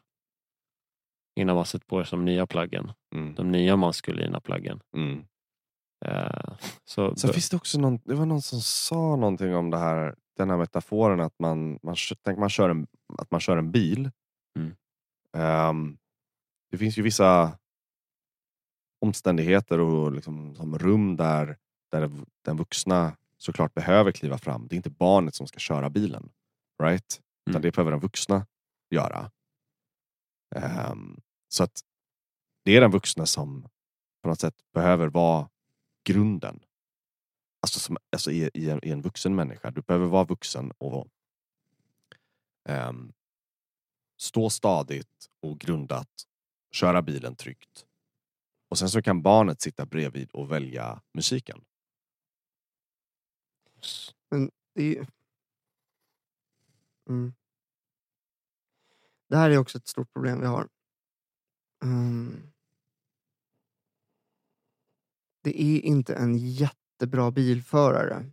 Innan 1.36 1.56
man 1.56 1.66
sätter 1.66 1.86
på 1.86 2.06
sig 2.06 2.18
de 2.18 2.26
nya 2.26 2.48
plaggen. 2.48 2.92
mm, 3.16 3.36
De 3.36 3.52
nya 3.52 3.76
maskulina 3.76 4.40
plaggen. 4.40 4.82
mm. 4.96 5.26
Eh, 6.06 6.58
så 6.86 7.16
Sen 7.16 7.34
finns 7.34 7.50
det 7.50 7.58
också 7.58 7.80
någon, 7.80 8.00
det 8.06 8.16
var 8.16 8.26
någon 8.26 8.42
som 8.42 8.62
sa 8.62 9.16
någonting 9.16 9.56
om 9.56 9.70
det 9.70 9.78
här, 9.78 10.16
den 10.38 10.50
här 10.50 10.58
metaforen 10.58 11.20
att 11.20 11.40
man, 11.40 11.80
man, 11.84 11.96
tänk 12.24 12.40
man 12.40 12.50
kör 12.50 12.70
en, 12.70 12.88
att 13.18 13.32
man 13.32 13.40
kör 13.40 13.58
en 13.58 13.72
bil. 13.72 14.12
Mm. 14.60 14.76
Ehm, 15.38 15.98
det 16.72 16.78
finns 16.78 16.98
ju 16.98 17.02
vissa 17.02 17.58
omständigheter 19.02 19.80
och 19.80 20.12
liksom, 20.12 20.56
som 20.56 20.80
rum 20.80 21.16
där, 21.16 21.58
där 21.92 22.12
den 22.42 22.58
vuxna 22.58 23.18
såklart 23.38 23.74
behöver 23.74 24.12
kliva 24.12 24.38
fram. 24.38 24.68
Det 24.68 24.76
är 24.76 24.78
inte 24.78 24.90
barnet 24.90 25.36
som 25.36 25.48
ska 25.48 25.60
köra 25.60 25.90
bilen. 25.90 26.30
Right? 26.84 27.23
Utan 27.46 27.56
Mm. 27.56 27.62
det 27.62 27.72
behöver 27.72 27.92
den 27.92 28.00
vuxna 28.00 28.48
göra. 28.90 29.32
Ehm, 30.56 31.22
så 31.48 31.64
att 31.64 31.82
det 32.66 32.72
är 32.78 32.82
den 32.82 32.92
vuxna 32.92 33.26
som 33.26 33.70
på 34.22 34.30
något 34.30 34.40
sätt 34.40 34.56
behöver 34.74 35.08
vara 35.08 35.50
grunden. 36.04 36.64
Alltså, 37.62 37.80
som, 37.80 37.98
alltså 38.12 38.32
i, 38.32 38.50
i, 38.54 38.70
en, 38.70 38.80
i 38.86 38.92
en 38.92 39.02
vuxen 39.02 39.36
människa. 39.36 39.72
Du 39.72 39.82
behöver 39.82 40.08
vara 40.08 40.24
vuxen 40.24 40.72
och 40.78 41.08
ehm, 42.70 43.14
stå 44.18 44.50
stadigt 44.50 45.30
och 45.42 45.60
grundat, 45.60 46.10
köra 46.72 47.02
bilen 47.02 47.36
tryggt. 47.36 47.86
Och 48.70 48.78
sen 48.78 48.90
så 48.90 49.02
kan 49.02 49.22
barnet 49.22 49.62
sitta 49.62 49.86
bredvid 49.86 50.32
och 50.32 50.52
välja 50.52 51.02
musiken. 51.14 51.66
Det, 54.74 54.82
är 54.82 54.86
ju... 54.86 55.06
mm. 57.10 57.34
det 59.30 59.38
här 59.38 59.50
är 59.50 59.58
också 59.58 59.78
ett 59.78 59.88
stort 59.88 60.14
problem 60.14 60.40
vi 60.40 60.46
har. 60.46 60.70
Mm. 61.84 62.52
Det 65.42 65.62
är 65.62 65.80
inte 65.80 66.16
en 66.16 66.38
jättebra 66.38 67.32
bilförare. 67.32 68.26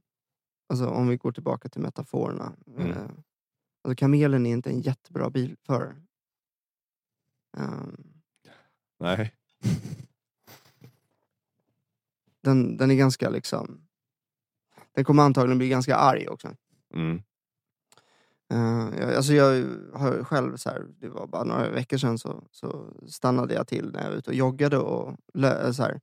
Alltså 0.68 0.86
om 0.86 1.08
vi 1.08 1.16
går 1.16 1.32
tillbaka 1.32 1.68
till 1.68 1.80
metaforerna. 1.80 2.56
Mm. 2.66 2.90
Eh, 2.90 3.10
Alltså 3.82 3.96
kamelen 3.96 4.46
är 4.46 4.50
inte 4.50 4.70
en 4.70 4.80
jättebra 4.80 5.30
bilförare. 5.30 5.96
Ehm, 7.56 8.22
Nej. 8.98 9.34
den, 12.40 12.76
den 12.76 12.90
är 12.90 12.94
ganska 12.94 13.30
liksom... 13.30 13.86
Den 14.92 15.04
kommer 15.04 15.22
antagligen 15.22 15.58
bli 15.58 15.68
ganska 15.68 15.96
arg 15.96 16.28
också. 16.28 16.56
Mm. 16.94 17.22
Uh, 18.52 18.88
jag, 19.00 19.14
alltså 19.14 19.32
jag 19.32 19.66
har 19.94 20.24
själv, 20.24 20.56
så 20.56 20.68
här, 20.68 20.86
det 21.00 21.08
var 21.08 21.26
bara 21.26 21.44
några 21.44 21.70
veckor 21.70 21.96
sedan, 21.98 22.18
så, 22.18 22.44
så 22.50 22.84
stannade 23.06 23.54
jag 23.54 23.66
till 23.66 23.90
när 23.92 24.02
jag 24.02 24.10
var 24.10 24.16
ute 24.16 24.30
och 24.30 24.36
joggade 24.36 24.78
och 24.78 25.16
lö, 25.34 25.66
eh, 25.66 25.72
så 25.72 25.82
här, 25.82 26.00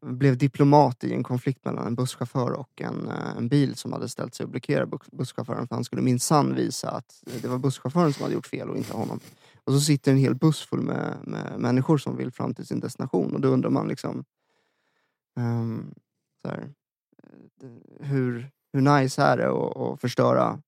blev 0.00 0.36
diplomat 0.36 1.04
i 1.04 1.12
en 1.12 1.22
konflikt 1.22 1.64
mellan 1.64 1.86
en 1.86 1.94
busschaufför 1.94 2.52
och 2.52 2.80
en, 2.80 3.08
eh, 3.08 3.36
en 3.36 3.48
bil 3.48 3.74
som 3.76 3.92
hade 3.92 4.08
ställt 4.08 4.34
sig 4.34 4.44
och 4.44 4.50
blockerat 4.50 4.88
bus- 4.88 5.10
busschauffören 5.12 5.68
för 5.68 5.74
han 5.74 5.84
skulle 5.84 6.02
minsann 6.02 6.54
visa 6.54 6.90
att 6.90 7.22
det 7.42 7.48
var 7.48 7.58
busschauffören 7.58 8.12
som 8.12 8.22
hade 8.22 8.34
gjort 8.34 8.46
fel 8.46 8.70
och 8.70 8.76
inte 8.76 8.96
honom. 8.96 9.20
Och 9.64 9.72
så 9.72 9.80
sitter 9.80 10.12
en 10.12 10.18
hel 10.18 10.34
buss 10.34 10.60
full 10.60 10.80
med, 10.80 11.16
med 11.22 11.54
människor 11.58 11.98
som 11.98 12.16
vill 12.16 12.32
fram 12.32 12.54
till 12.54 12.66
sin 12.66 12.80
destination 12.80 13.34
och 13.34 13.40
då 13.40 13.48
undrar 13.48 13.70
man 13.70 13.88
liksom 13.88 14.24
um, 15.36 15.94
så 16.42 16.48
här, 16.48 16.72
hur, 18.00 18.50
hur 18.72 18.80
nice 18.80 19.22
är 19.22 19.36
det 19.36 19.50
att, 19.50 19.76
att 19.76 20.00
förstöra 20.00 20.62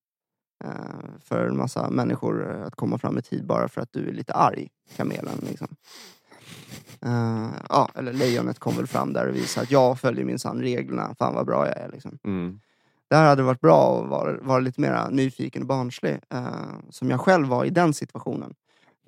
för 1.21 1.47
en 1.47 1.57
massa 1.57 1.91
människor 1.91 2.51
eh, 2.51 2.67
att 2.67 2.75
komma 2.75 2.99
fram 2.99 3.19
i 3.19 3.23
tid 3.23 3.47
bara 3.47 3.69
för 3.69 3.81
att 3.81 3.93
du 3.93 4.09
är 4.09 4.13
lite 4.13 4.33
arg, 4.33 4.69
kamelen. 4.97 5.39
Liksom. 5.49 5.69
Eh, 7.03 7.49
ja, 7.69 7.91
eller 7.95 8.13
lejonet 8.13 8.59
kom 8.59 8.77
väl 8.77 8.87
fram 8.87 9.13
där 9.13 9.29
och 9.29 9.35
visade 9.35 9.65
att 9.65 9.71
jag 9.71 10.01
följer 10.01 10.25
minsann 10.25 10.61
reglerna, 10.61 11.15
fan 11.19 11.35
vad 11.35 11.47
bra 11.47 11.67
jag 11.67 11.77
är. 11.77 11.91
Liksom. 11.93 12.19
Mm. 12.25 12.61
Det 13.09 13.17
här 13.17 13.29
hade 13.29 13.43
varit 13.43 13.61
bra 13.61 14.03
att 14.03 14.09
vara, 14.09 14.41
vara 14.41 14.61
lite 14.61 14.81
mer 14.81 15.11
nyfiken 15.11 15.63
och 15.63 15.69
barnslig, 15.69 16.21
eh, 16.31 16.47
som 16.91 17.11
jag 17.11 17.21
själv 17.21 17.49
var 17.49 17.65
i 17.65 17.71
den 17.71 17.95
situationen. 17.95 18.55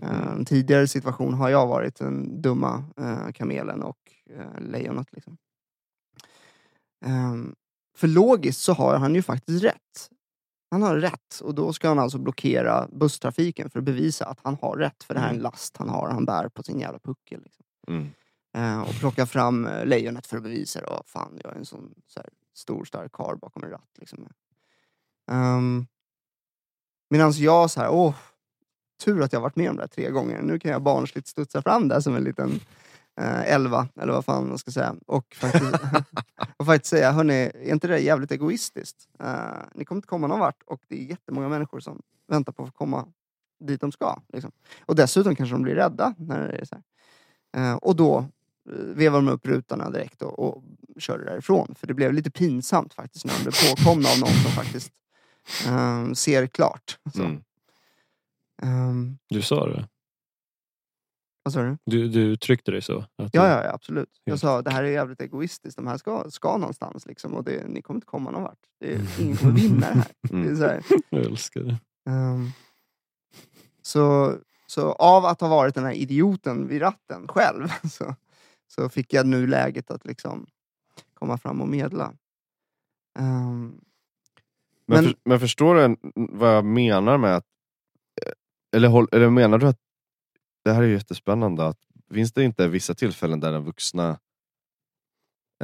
Eh, 0.02 0.11
Mm. 0.11 0.28
En 0.38 0.44
tidigare 0.44 0.88
situation 0.88 1.35
har 1.35 1.48
jag 1.48 1.66
varit 1.66 1.96
den 1.96 2.42
dumma 2.42 2.85
eh, 2.96 3.32
kamelen 3.32 3.82
och 3.82 3.98
eh, 4.30 4.61
lejonet. 4.61 5.09
Liksom. 5.12 5.37
Ehm, 7.04 7.54
för 7.96 8.09
logiskt 8.09 8.61
så 8.61 8.72
har 8.72 8.96
han 8.96 9.14
ju 9.14 9.22
faktiskt 9.22 9.64
rätt. 9.64 10.11
Han 10.76 10.82
har 10.82 10.96
rätt 10.96 11.40
och 11.42 11.54
då 11.54 11.72
ska 11.72 11.88
han 11.88 11.98
alltså 11.98 12.18
blockera 12.18 12.88
busstrafiken 12.92 13.70
för 13.70 13.78
att 13.78 13.84
bevisa 13.84 14.26
att 14.26 14.40
han 14.42 14.56
har 14.62 14.76
rätt. 14.76 15.04
För 15.04 15.14
det 15.14 15.20
här 15.20 15.26
är 15.26 15.30
en 15.30 15.36
Mm. 15.36 15.42
last 15.42 15.76
han 15.76 15.88
har, 15.88 16.08
han 16.08 16.24
bär 16.24 16.48
på 16.48 16.62
sin 16.62 16.80
jävla 16.80 16.98
puckel. 16.98 17.40
Liksom. 17.42 17.64
Mm. 17.88 18.10
Eh, 18.56 18.80
och 18.88 18.94
plocka 18.94 19.26
fram 19.26 19.66
eh, 19.66 19.86
lejonet 19.86 20.26
för 20.26 20.36
att 20.36 20.42
bevisa 20.42 20.80
det. 20.80 21.02
Fan, 21.06 21.40
jag 21.44 21.52
är 21.52 21.56
en 21.56 21.64
sån 21.64 21.94
så 22.06 22.20
här, 22.20 22.28
stor 22.54 22.84
stark 22.84 23.12
karl 23.12 23.38
bakom 23.38 23.64
en 23.64 23.70
ratt. 23.70 23.90
Liksom. 23.98 24.28
Um, 25.30 25.86
Medan 27.10 27.32
jag 27.36 27.70
så 27.70 27.80
här, 27.80 27.90
åh, 27.90 28.14
tur 29.04 29.22
att 29.22 29.32
jag 29.32 29.40
varit 29.40 29.56
med 29.56 29.70
om 29.70 29.76
det 29.76 29.82
här 29.82 29.88
tre 29.88 30.10
gånger. 30.10 30.42
Nu 30.42 30.58
kan 30.58 30.70
jag 30.70 30.82
barnsligt 30.82 31.28
studsa 31.28 31.62
fram 31.62 31.88
där 31.88 32.00
som 32.00 32.16
en 32.16 32.24
liten 32.24 32.60
eh, 33.16 33.52
elva, 33.52 33.88
eller 34.00 34.12
vad 34.12 34.24
fan 34.24 34.48
man 34.48 34.59
ska 34.59 34.70
säga. 34.70 34.94
Och 35.07 35.35
faktiskt, 35.35 35.74
och 36.57 36.66
faktiskt 36.66 36.90
säga, 36.90 37.12
hörni, 37.12 37.35
är 37.55 37.72
inte 37.72 37.88
det 37.88 37.98
jävligt 37.98 38.31
egoistiskt? 38.33 39.09
Eh, 39.20 39.35
ni 39.74 39.85
kommer 39.85 39.98
inte 39.98 40.09
komma 40.09 40.26
någon 40.26 40.40
vart 40.40 40.62
och 40.66 40.81
det 40.88 41.00
är 41.00 41.05
jättemånga 41.05 41.48
människor 41.48 41.81
som 41.81 42.02
väntar 42.29 42.52
på 42.52 42.62
att 42.64 42.74
komma 42.74 43.07
dit 43.64 43.81
de 43.81 43.92
ska. 43.92 44.20
Liksom. 44.33 44.52
Och 44.81 44.96
dessutom 44.96 45.37
kanske 45.37 45.55
de 45.55 45.62
blir 45.62 45.74
rädda 45.74 46.14
när 46.18 46.48
det 46.48 46.59
är 46.59 46.64
så 46.64 46.74
här. 46.74 46.83
Eh, 47.57 47.74
och 47.76 47.96
då 47.96 48.18
eh, 48.18 48.74
vevar 48.74 49.18
de 49.18 49.29
upp 49.29 49.46
rutorna 49.46 49.90
direkt 49.90 50.22
och, 50.22 50.38
och 50.38 50.64
körde 50.98 51.24
därifrån. 51.24 51.74
För 51.79 51.87
det 51.87 51.94
blev 51.94 52.12
lite 52.12 52.31
pinsamt 52.31 52.94
faktiskt 52.94 53.24
när 53.24 53.35
de 53.35 53.42
blev 53.42 53.52
påkomna 53.52 54.09
av 54.09 54.18
någon 54.18 54.42
som 54.42 54.50
faktiskt 54.50 54.92
eh, 55.66 56.12
ser 56.12 56.46
klart. 56.46 56.98
Mm. 57.14 57.42
Ehm, 58.62 59.18
Du 59.29 59.42
sa 59.42 59.66
det? 59.66 59.88
Vad 61.46 61.52
sa 61.52 61.62
du? 61.62 61.76
Du, 61.85 62.09
du 62.09 62.20
uttryckte 62.20 62.70
dig 62.70 62.82
så? 62.82 62.98
Att 62.98 63.06
Ja, 63.16 63.26
du, 63.32 63.38
ja, 63.38 63.64
ja, 63.64 63.72
absolut. 63.72 64.20
Jag 64.24 64.38
sa 64.38 64.62
det 64.62 64.70
här 64.70 64.82
är 64.85 64.88
jävligt 64.88 65.20
egoistiskt. 65.20 65.76
De 65.76 65.87
här 65.87 65.96
ska, 65.96 66.30
ska 66.30 66.56
någonstans 66.56 67.06
liksom, 67.06 67.35
och 67.35 67.44
det, 67.44 67.68
ni 67.68 67.82
kommer 67.82 67.96
inte 67.98 68.06
komma 68.06 68.30
någon 68.30 68.42
vart. 68.42 68.59
Det 68.80 68.94
är, 68.94 69.00
ingen 69.20 69.37
kommer 69.37 69.52
vinna 69.52 69.80
det 69.80 69.94
här. 69.94 70.06
Det 70.22 70.35
är 70.37 70.40
Mm. 70.42 70.56
så, 70.56 70.62
här. 70.64 70.82
Jag 71.11 71.24
älskar 71.24 71.61
det. 71.61 71.78
Ehm, 72.11 72.46
så, 73.82 74.35
så 74.66 74.92
av 74.92 75.24
att 75.24 75.40
ha 75.40 75.48
varit 75.48 75.74
den 75.74 75.85
här 75.85 75.92
idioten 75.92 76.68
vid 76.68 76.82
ratten 76.82 77.28
själv 77.28 77.68
så, 77.90 78.14
så 78.68 78.88
fick 78.88 79.12
jag 79.12 79.26
nu 79.26 79.46
läget 79.46 79.90
att 79.90 80.04
liksom 80.06 80.46
komma 81.14 81.38
fram 81.38 81.61
och 81.61 81.68
medla. 81.68 82.12
Ehm, 83.18 83.80
Men, 84.87 84.96
Men- 84.96 85.04
för, 85.04 85.14
men 85.24 85.40
förstår 85.40 85.74
du 85.74 85.96
vad 86.14 86.56
jag 86.56 86.64
menar 86.64 87.18
med 87.18 87.37
att... 87.37 87.46
eh, 88.26 88.32
Eller, 88.76 89.14
eller 89.14 89.30
menar 89.30 89.59
du 89.59 89.66
att 89.66 89.78
det 90.66 90.72
här 90.72 90.83
är 90.83 90.87
jättespännande, 90.87 91.66
att 91.66 91.79
finns 92.14 92.33
det 92.33 92.44
inte 92.44 92.68
vissa 92.68 92.94
tillfällen 92.94 93.40
där 93.40 93.52
den 93.52 93.64
vuxna 93.64 94.18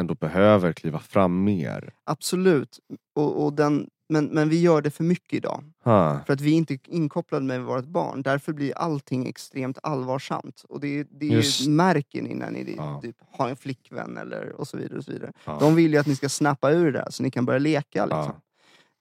ändå 0.00 0.14
behöver 0.14 0.72
kliva 0.72 0.98
fram 0.98 1.44
mer? 1.44 1.92
absolut. 2.04 2.78
Och, 3.14 3.44
och 3.44 3.52
den, 3.52 3.88
men, 4.08 4.24
men 4.24 4.48
vi 4.48 4.60
gör 4.60 4.82
det 4.82 4.90
för 4.90 5.04
mycket 5.04 5.32
idag. 5.32 5.64
Ha. 5.84 6.20
För 6.26 6.32
att 6.32 6.40
vi 6.40 6.52
är 6.52 6.56
inte 6.56 6.78
inkopplade 6.84 7.46
med 7.46 7.62
vårt 7.62 7.84
barn. 7.84 8.22
Därför 8.22 8.52
blir 8.52 8.78
allting 8.78 9.26
extremt 9.26 9.78
allvarsamt. 9.82 10.64
Och 10.68 10.80
det, 10.80 11.04
det 11.10 11.26
Just. 11.26 11.66
märker 11.68 12.22
ni 12.22 12.34
när 12.34 12.50
ni 12.50 12.74
Ja. 12.76 13.00
typ, 13.02 13.16
har 13.30 13.48
en 13.48 13.56
flickvän 13.56 14.16
eller 14.16 14.52
och 14.52 14.68
så 14.68 14.76
vidare. 14.76 14.98
Och 14.98 15.04
så 15.04 15.12
vidare. 15.12 15.32
Ja. 15.44 15.56
De 15.60 15.74
vill 15.74 15.92
ju 15.92 15.98
att 15.98 16.06
ni 16.06 16.16
ska 16.16 16.28
snappa 16.28 16.70
ur 16.72 16.92
det 16.92 16.98
här, 16.98 17.10
så 17.10 17.22
ni 17.22 17.30
kan 17.30 17.44
börja 17.44 17.58
leka. 17.58 18.06
Liksom. 18.06 18.32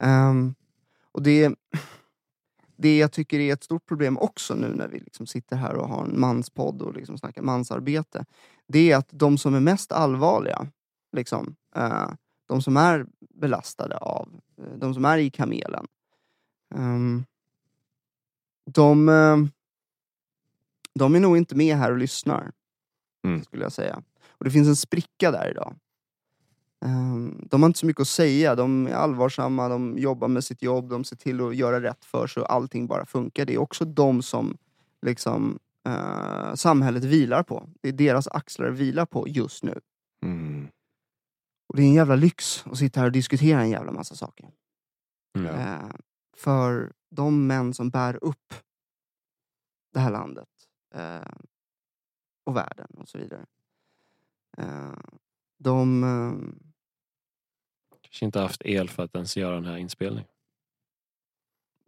Ehm, 0.03 0.55
och 1.11 1.21
det, 1.21 1.55
det 2.81 2.97
jag 2.97 3.11
tycker 3.11 3.39
är 3.39 3.53
ett 3.53 3.63
stort 3.63 3.85
problem 3.85 4.17
också 4.17 4.55
nu 4.55 4.67
när 4.75 4.87
vi 4.87 4.99
liksom 4.99 5.27
sitter 5.27 5.55
här 5.55 5.75
och 5.75 5.87
har 5.87 6.05
en 6.05 6.19
manspodd 6.19 6.81
och 6.81 6.93
liksom 6.93 7.17
snackar 7.17 7.41
mansarbete. 7.41 8.25
Det 8.67 8.91
är 8.91 8.97
att 8.97 9.09
de 9.11 9.37
som 9.37 9.55
är 9.55 9.59
mest 9.59 9.91
allvarliga, 9.91 10.67
liksom, 11.11 11.55
eh, 11.75 12.09
de 12.47 12.61
som 12.61 12.77
är 12.77 13.05
belastade 13.19 13.97
av, 13.97 14.29
eh, 14.57 14.77
de 14.77 14.93
som 14.93 15.05
är 15.05 15.17
i 15.17 15.29
kamelen. 15.29 15.87
ehm, 16.75 17.25
de, 18.65 19.09
eh, 19.09 19.37
de 20.93 21.15
är 21.15 21.19
nog 21.19 21.37
inte 21.37 21.55
med 21.55 21.75
här 21.75 21.91
och 21.91 21.97
lyssnar. 21.97 22.51
Mm. 23.23 23.43
Skulle 23.43 23.63
jag 23.63 23.71
säga. 23.71 24.03
Och 24.29 24.45
det 24.45 24.51
finns 24.51 24.67
en 24.67 24.75
spricka 24.75 25.31
där 25.31 25.51
idag. 25.51 25.75
Ehm, 26.85 27.47
De 27.49 27.61
har 27.61 27.67
inte 27.69 27.79
så 27.79 27.85
mycket 27.85 28.01
att 28.01 28.07
säga, 28.07 28.55
de 28.55 28.87
är 28.87 28.93
allvarsamma, 28.93 29.69
de 29.69 29.97
jobbar 29.97 30.27
med 30.27 30.43
sitt 30.43 30.61
jobb, 30.61 30.89
de 30.89 31.03
ser 31.03 31.15
till 31.15 31.41
att 31.41 31.55
göra 31.55 31.81
rätt 31.81 32.05
för 32.05 32.27
sig 32.27 32.43
och 32.43 32.53
allting 32.53 32.87
bara 32.87 33.05
funkar. 33.05 33.45
Det 33.45 33.53
är 33.53 33.57
också 33.57 33.85
de 33.85 34.21
som 34.21 34.57
liksom, 35.01 35.59
eh, 35.87 36.53
samhället 36.53 37.03
vilar 37.03 37.43
på. 37.43 37.69
Det 37.81 37.89
är 37.89 37.93
deras 37.93 38.27
axlar 38.27 38.69
vilar 38.69 39.05
på 39.05 39.27
just 39.27 39.63
nu. 39.63 39.79
Mm. 40.23 40.67
Och 41.67 41.75
det 41.75 41.81
är 41.81 41.87
en 41.87 41.93
jävla 41.93 42.15
lyx 42.15 42.63
att 42.67 42.77
sitta 42.77 42.99
här 42.99 43.07
och 43.07 43.11
diskutera 43.11 43.61
en 43.61 43.69
jävla 43.69 43.91
massa 43.91 44.15
saker. 44.15 44.49
Mm. 45.37 45.55
Eh, 45.55 45.91
för 46.37 46.93
de 47.09 47.47
män 47.47 47.73
som 47.73 47.89
bär 47.89 48.23
upp 48.23 48.53
det 49.93 49.99
här 49.99 50.11
landet 50.11 50.47
eh, 50.95 51.31
och 52.45 52.55
världen 52.55 52.87
och 52.97 53.07
så 53.07 53.17
vidare. 53.17 53.45
Eh, 54.57 54.99
de... 55.59 56.03
Kanske 58.11 58.25
inte 58.25 58.39
haft 58.39 58.61
el 58.65 58.89
för 58.89 59.03
att 59.03 59.15
ens 59.15 59.37
göra 59.37 59.55
den 59.55 59.65
här 59.65 59.77
inspelningen. 59.77 60.29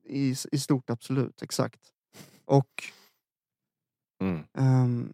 i, 0.05 0.35
I 0.51 0.59
stort 0.59 0.89
absolut, 0.89 1.41
exakt. 1.41 1.79
Och 2.45 2.83
Mm. 4.21 4.43
ehm, 4.57 5.13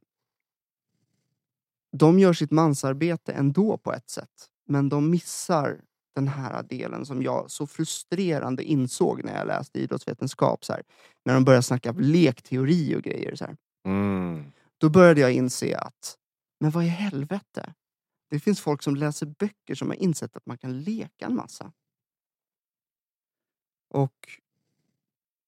de 1.92 2.20
gör 2.20 2.34
sitt 2.34 2.52
mansarbete 2.52 3.32
ändå 3.34 3.78
på 3.78 3.94
ett 3.94 4.10
sätt. 4.10 4.50
Men 4.66 4.90
de 4.90 5.10
missar 5.10 5.82
den 6.16 6.28
här 6.28 6.64
delen 6.64 7.06
som 7.06 7.24
jag 7.24 7.52
så 7.52 7.68
frustrerande 7.68 8.64
insåg 8.64 9.24
när 9.24 9.38
jag 9.38 9.48
läste 9.48 9.80
idrottsvetenskap. 9.80 10.66
Så 10.66 10.74
här, 10.74 10.84
när 11.26 11.34
de 11.34 11.46
började 11.46 11.64
snacka 11.64 11.92
lekteori 11.92 12.96
och 12.96 13.02
grejer. 13.02 13.36
Så. 13.36 13.56
Mm. 13.86 14.52
Då 14.78 14.90
började 14.90 15.22
jag 15.22 15.32
inse 15.34 15.78
att, 15.78 16.18
men 16.60 16.72
vad 16.72 16.84
i 16.84 16.88
helvete? 16.88 17.74
Det 18.30 18.40
finns 18.40 18.62
folk 18.62 18.84
som 18.84 18.96
läser 18.96 19.26
böcker 19.26 19.76
som 19.76 19.88
har 19.88 19.96
insett 19.96 20.36
att 20.36 20.46
man 20.46 20.58
kan 20.58 20.82
leka 20.82 21.26
en 21.26 21.36
massa. 21.36 21.74
Och 23.90 24.40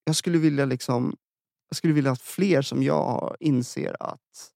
jag 0.03 0.15
skulle 0.15 0.37
vilja 0.37 0.65
liksom, 0.65 1.17
jag 1.69 1.77
skulle 1.77 1.93
vilja 1.93 2.11
att 2.11 2.21
fler 2.21 2.61
som 2.61 2.83
jag 2.83 3.35
inser 3.39 3.95
att, 3.99 4.53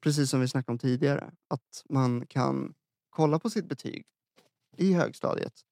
precis 0.00 0.30
som 0.30 0.40
vi 0.40 0.48
snackade 0.48 0.72
om 0.72 0.78
tidigare, 0.78 1.32
att 1.48 1.84
man 1.88 2.26
kan 2.26 2.74
kolla 3.10 3.38
på 3.38 3.50
sitt 3.50 3.68
betyg 3.68 4.06
i 4.76 4.92
högstadiet 4.92 5.64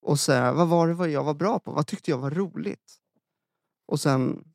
och 0.00 0.20
säga, 0.20 0.52
vad 0.52 0.68
var 0.68 0.88
det 0.88 0.94
vad 0.94 1.08
jag 1.10 1.24
var 1.24 1.34
bra 1.34 1.58
på? 1.58 1.72
Vad 1.72 1.86
tyckte 1.86 2.10
jag 2.10 2.18
var 2.18 2.30
roligt? 2.30 3.00
Och 3.86 4.00
sen 4.00 4.52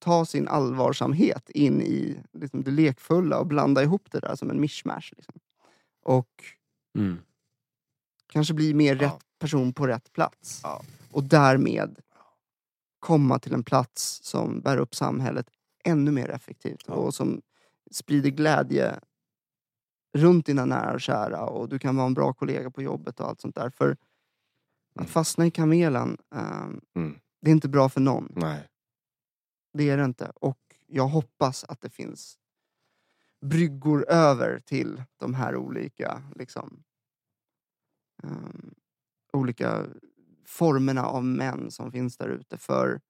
ta 0.00 0.24
sin 0.26 0.48
allvarsamhet 0.48 1.50
in 1.50 1.82
i 1.82 2.22
liksom, 2.32 2.62
det 2.62 2.70
lekfulla 2.70 3.38
och 3.38 3.46
blanda 3.46 3.82
ihop 3.82 4.10
det 4.10 4.20
där 4.20 4.36
som 4.36 4.50
en 4.50 4.60
mishmash. 4.60 5.12
Liksom. 5.16 5.34
Och 6.02 6.44
Mm. 6.98 7.18
kanske 8.32 8.54
bli 8.54 8.74
mer 8.74 8.96
Ja. 8.96 9.02
rätt 9.08 9.18
person 9.38 9.72
på 9.72 9.86
rätt 9.86 10.12
plats. 10.12 10.60
Ja. 10.62 10.82
Och 11.12 11.24
därmed 11.24 11.98
komma 13.00 13.38
till 13.38 13.54
en 13.54 13.62
plats 13.62 14.20
som 14.22 14.60
bär 14.60 14.76
upp 14.76 14.94
samhället 14.94 15.46
ännu 15.84 16.10
mer 16.10 16.28
effektivt 16.30 16.84
Ja. 16.86 16.94
och 16.94 17.14
som 17.14 17.42
sprider 17.90 18.30
glädje 18.30 19.00
runt 20.18 20.46
dina 20.46 20.64
nära 20.64 20.92
och 20.92 21.00
kära 21.00 21.44
och 21.46 21.68
du 21.68 21.78
kan 21.78 21.96
vara 21.96 22.06
en 22.06 22.14
bra 22.14 22.32
kollega 22.32 22.70
på 22.70 22.82
jobbet 22.82 23.20
och 23.20 23.28
allt 23.28 23.40
sånt 23.40 23.54
där. 23.54 23.70
För 23.70 23.86
Mm. 23.86 23.96
att 25.04 25.10
fastna 25.10 25.46
i 25.46 25.50
kamelen, 25.50 26.18
ehm, 26.34 26.80
Mm. 26.96 27.18
det 27.42 27.50
är 27.50 27.52
inte 27.52 27.68
bra 27.68 27.88
för 27.88 28.00
någon. 28.00 28.32
Nej. 28.36 28.68
Det 29.72 29.90
är 29.90 29.96
det 29.96 30.04
inte. 30.04 30.32
Och 30.34 30.58
jag 30.86 31.08
hoppas 31.08 31.64
att 31.64 31.80
det 31.80 31.90
finns 31.90 32.38
bryggor 33.40 34.04
över 34.08 34.58
till 34.58 35.02
de 35.16 35.34
här 35.34 35.56
olika 35.56 36.22
liksom, 36.36 36.84
ehm, 38.22 38.74
olika 39.32 39.86
formerna 40.44 41.06
av 41.06 41.24
män 41.24 41.70
som 41.70 41.92
finns 41.92 42.16
där 42.16 42.28
ute. 42.28 42.58
För 42.58 43.00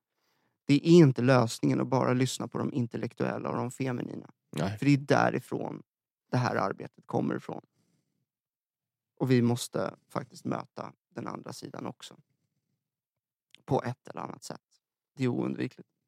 det 0.67 0.75
är 0.75 0.93
inte 0.93 1.23
lösningen 1.23 1.81
att 1.81 1.89
bara 1.89 2.13
lyssna 2.13 2.49
på 2.49 2.59
de 2.59 2.73
intellektuella 2.73 3.49
och 3.49 3.57
de 3.57 3.71
feminina. 3.71 4.31
Nej. 4.51 4.79
För 4.79 4.87
det 4.87 4.93
är 4.93 4.97
därifrån 4.99 5.83
det 6.31 6.37
här 6.37 6.57
arbetet 6.57 7.07
kommer 7.07 7.37
ifrån. 7.37 7.67
Och 9.17 9.31
vi 9.31 9.43
måste 9.43 9.95
faktiskt 10.09 10.45
möta 10.45 10.93
den 11.09 11.27
andra 11.27 11.53
sidan 11.53 11.87
också. 11.87 12.17
På 13.65 13.83
ett 13.83 14.09
eller 14.09 14.21
annat 14.21 14.45
sätt. 14.45 14.83
Det 15.17 15.25
är 15.25 15.29
oundvikligt. 15.29 16.00